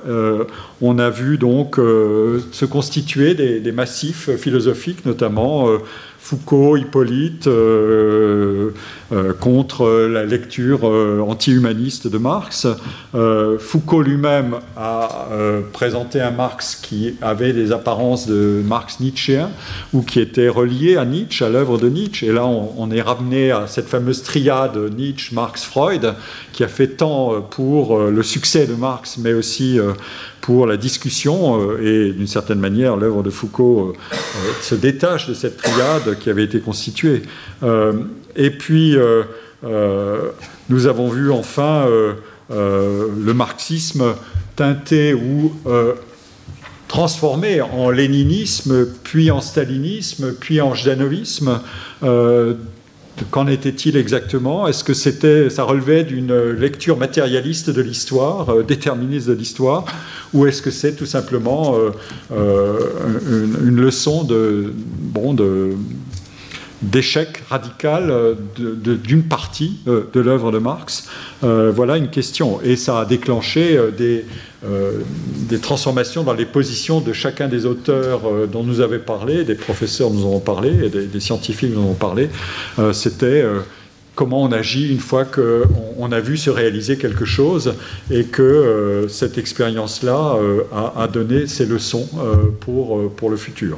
on 0.80 0.98
a 0.98 1.10
vu 1.10 1.38
donc 1.38 1.76
se 1.76 2.64
constituer 2.64 3.34
des 3.34 3.72
massifs 3.72 4.30
philosophiques, 4.36 5.04
notamment 5.04 5.68
Foucault, 6.26 6.76
Hippolyte, 6.76 7.46
euh, 7.46 8.70
euh, 9.12 9.32
contre 9.32 10.08
la 10.10 10.24
lecture 10.24 10.80
euh, 10.82 11.20
anti-humaniste 11.20 12.08
de 12.08 12.18
Marx. 12.18 12.66
Foucault 13.60 14.02
lui-même 14.02 14.56
a 14.76 15.28
présenté 15.72 16.20
un 16.20 16.32
Marx 16.32 16.74
qui 16.74 17.14
avait 17.22 17.52
des 17.52 17.72
apparences 17.72 18.26
de 18.26 18.60
Marx 18.66 19.00
nietzschéen 19.00 19.50
ou 19.94 20.02
qui 20.02 20.20
était 20.20 20.48
relié 20.48 20.96
à 20.96 21.04
Nietzsche, 21.04 21.44
à 21.44 21.48
l'œuvre 21.48 21.78
de 21.78 21.88
Nietzsche. 21.88 22.26
Et 22.26 22.32
là, 22.32 22.44
on, 22.44 22.90
est 22.90 23.00
ramené 23.00 23.52
à 23.52 23.66
cette 23.66 23.88
fameuse 23.88 24.22
triade 24.22 24.76
Nietzsche, 24.96 25.34
Marx, 25.34 25.64
Freud, 25.64 26.14
qui 26.52 26.64
a 26.64 26.68
fait 26.68 26.88
tant 26.88 27.40
pour 27.40 27.98
le 27.98 28.22
succès 28.22 28.66
de 28.66 28.74
Marx, 28.74 29.16
mais 29.18 29.32
aussi 29.32 29.78
pour 30.46 30.66
la 30.66 30.76
discussion. 30.76 31.76
Et 31.80 32.12
d'une 32.12 32.28
certaine 32.28 32.60
manière, 32.60 32.96
l'œuvre 32.96 33.24
de 33.24 33.30
Foucault 33.30 33.94
se 34.62 34.76
détache 34.76 35.28
de 35.28 35.34
cette 35.34 35.56
triade 35.56 36.16
qui 36.20 36.30
avait 36.30 36.44
été 36.44 36.60
constituée. 36.60 37.22
et 38.36 38.50
puis, 38.50 38.96
nous 40.68 40.86
avons 40.86 41.08
vu 41.08 41.32
enfin 41.32 41.86
le 42.48 43.34
marxisme 43.34 44.14
teinté 44.54 45.14
ou 45.14 45.52
transformé 46.88 47.60
en 47.60 47.90
léninisme, 47.90 48.86
puis 49.02 49.30
en 49.30 49.40
stalinisme, 49.40 50.32
puis 50.32 50.60
en 50.60 50.74
jdanovisme. 50.74 51.60
Euh, 52.02 52.54
qu'en 53.30 53.46
était-il 53.46 53.96
exactement? 53.96 54.66
Est-ce 54.66 54.84
que 54.84 54.94
c'était, 54.94 55.50
ça 55.50 55.64
relevait 55.64 56.04
d'une 56.04 56.34
lecture 56.52 56.96
matérialiste 56.96 57.70
de 57.70 57.82
l'histoire, 57.82 58.50
euh, 58.50 58.62
déterministe 58.62 59.28
de 59.28 59.34
l'histoire, 59.34 59.84
ou 60.32 60.46
est-ce 60.46 60.62
que 60.62 60.70
c'est 60.70 60.94
tout 60.94 61.06
simplement 61.06 61.76
euh, 61.76 62.78
une, 63.28 63.68
une, 63.68 63.80
leçon 63.80 64.24
d'échec 66.82 67.42
radical 67.48 68.10
euh, 68.10 68.34
d'une 68.58 69.22
partie 69.22 69.78
euh, 69.88 70.02
de 70.12 70.20
l'œuvre 70.20 70.52
de 70.52 70.58
Marx? 70.58 71.08
Euh, 71.44 71.72
Voilà 71.74 71.96
une 71.96 72.08
question. 72.08 72.60
Et 72.62 72.76
ça 72.76 73.00
a 73.00 73.04
déclenché 73.04 73.78
des, 73.96 74.24
des, 75.48 75.58
transformations 75.58 76.22
dans 76.22 76.34
les 76.34 76.46
positions 76.46 77.00
de 77.00 77.12
chacun 77.12 77.48
des 77.48 77.66
auteurs 77.66 78.22
dont 78.50 78.62
nous 78.62 78.80
avez 78.80 78.98
parlé, 78.98 79.44
des 79.44 79.54
professeurs 79.54 80.10
nous 80.10 80.24
en 80.26 80.34
ont 80.34 80.40
parlé, 80.40 80.88
des, 80.88 81.20
scientifiques 81.20 81.72
nous 81.74 81.82
en 81.82 81.90
ont 81.90 81.94
parlé. 81.94 82.28
C'était 82.92 83.44
comment 84.16 84.42
on 84.42 84.50
agit 84.50 84.90
une 84.90 84.98
fois 84.98 85.24
qu'on 85.24 86.10
a 86.10 86.20
vu 86.20 86.36
se 86.36 86.50
réaliser 86.50 86.96
quelque 86.96 87.26
chose 87.26 87.74
et 88.10 88.24
que 88.24 88.42
euh, 88.42 89.08
cette 89.08 89.38
expérience-là 89.38 90.36
euh, 90.36 90.62
a, 90.72 91.06
donné 91.06 91.46
ses 91.46 91.66
leçons 91.66 92.08
euh, 92.18 92.46
pour, 92.60 93.12
pour 93.12 93.30
le 93.30 93.36
futur. 93.36 93.76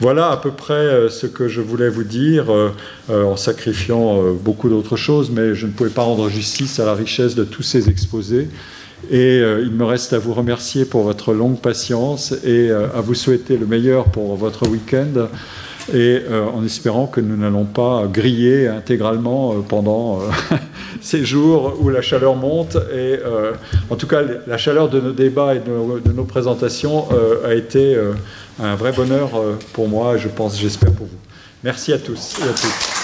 Voilà 0.00 0.30
à 0.30 0.38
peu 0.38 0.50
près 0.50 1.08
ce 1.10 1.26
que 1.26 1.46
je 1.48 1.60
voulais 1.60 1.90
vous 1.90 2.02
dire 2.02 2.46
en 3.10 3.36
sacrifiant 3.36 4.32
beaucoup 4.32 4.70
d'autres 4.70 4.96
choses, 4.96 5.30
mais 5.30 5.54
je 5.54 5.66
ne 5.66 5.72
pouvais 5.72 5.90
pas 5.90 6.02
rendre 6.02 6.28
justice 6.30 6.80
à 6.80 6.86
la 6.86 6.94
richesse 6.94 7.34
de 7.34 7.44
tous 7.44 7.62
ces 7.62 7.90
exposés. 7.90 8.48
Et 9.10 9.38
il 9.38 9.72
me 9.72 9.84
reste 9.84 10.12
à 10.12 10.18
vous 10.18 10.34
remercier 10.34 10.84
pour 10.84 11.02
votre 11.02 11.32
longue 11.32 11.58
patience 11.58 12.34
et 12.44 12.70
à 12.70 13.00
vous 13.00 13.14
souhaiter 13.14 13.56
le 13.56 13.66
meilleur 13.66 14.06
pour 14.06 14.36
votre 14.36 14.68
week-end 14.68 15.28
et 15.92 16.22
euh, 16.30 16.46
en 16.46 16.64
espérant 16.64 17.06
que 17.06 17.20
nous 17.20 17.36
n'allons 17.36 17.64
pas 17.64 18.04
griller 18.06 18.68
intégralement 18.68 19.52
euh, 19.52 19.56
pendant 19.60 20.20
euh, 20.20 20.56
ces 21.00 21.24
jours 21.24 21.76
où 21.80 21.90
la 21.90 22.00
chaleur 22.00 22.36
monte. 22.36 22.76
Et 22.94 23.18
en 23.90 23.96
tout 23.96 24.06
cas, 24.06 24.22
la 24.46 24.56
chaleur 24.56 24.88
de 24.88 25.00
nos 25.00 25.12
débats 25.12 25.54
et 25.54 25.60
de 25.60 26.12
nos, 26.12 26.24
présentations 26.24 27.06
a 27.44 27.54
été 27.54 27.96
un 28.62 28.74
vrai 28.74 28.92
bonheur 28.92 29.30
pour 29.72 29.88
moi, 29.88 30.16
je 30.16 30.28
pense, 30.28 30.58
j'espère 30.58 30.92
pour 30.92 31.06
vous. 31.06 31.18
Merci 31.62 31.92
à 31.92 31.98
tous 31.98 32.36
et 32.40 32.44
à 32.44 32.52
toutes. 32.52 33.03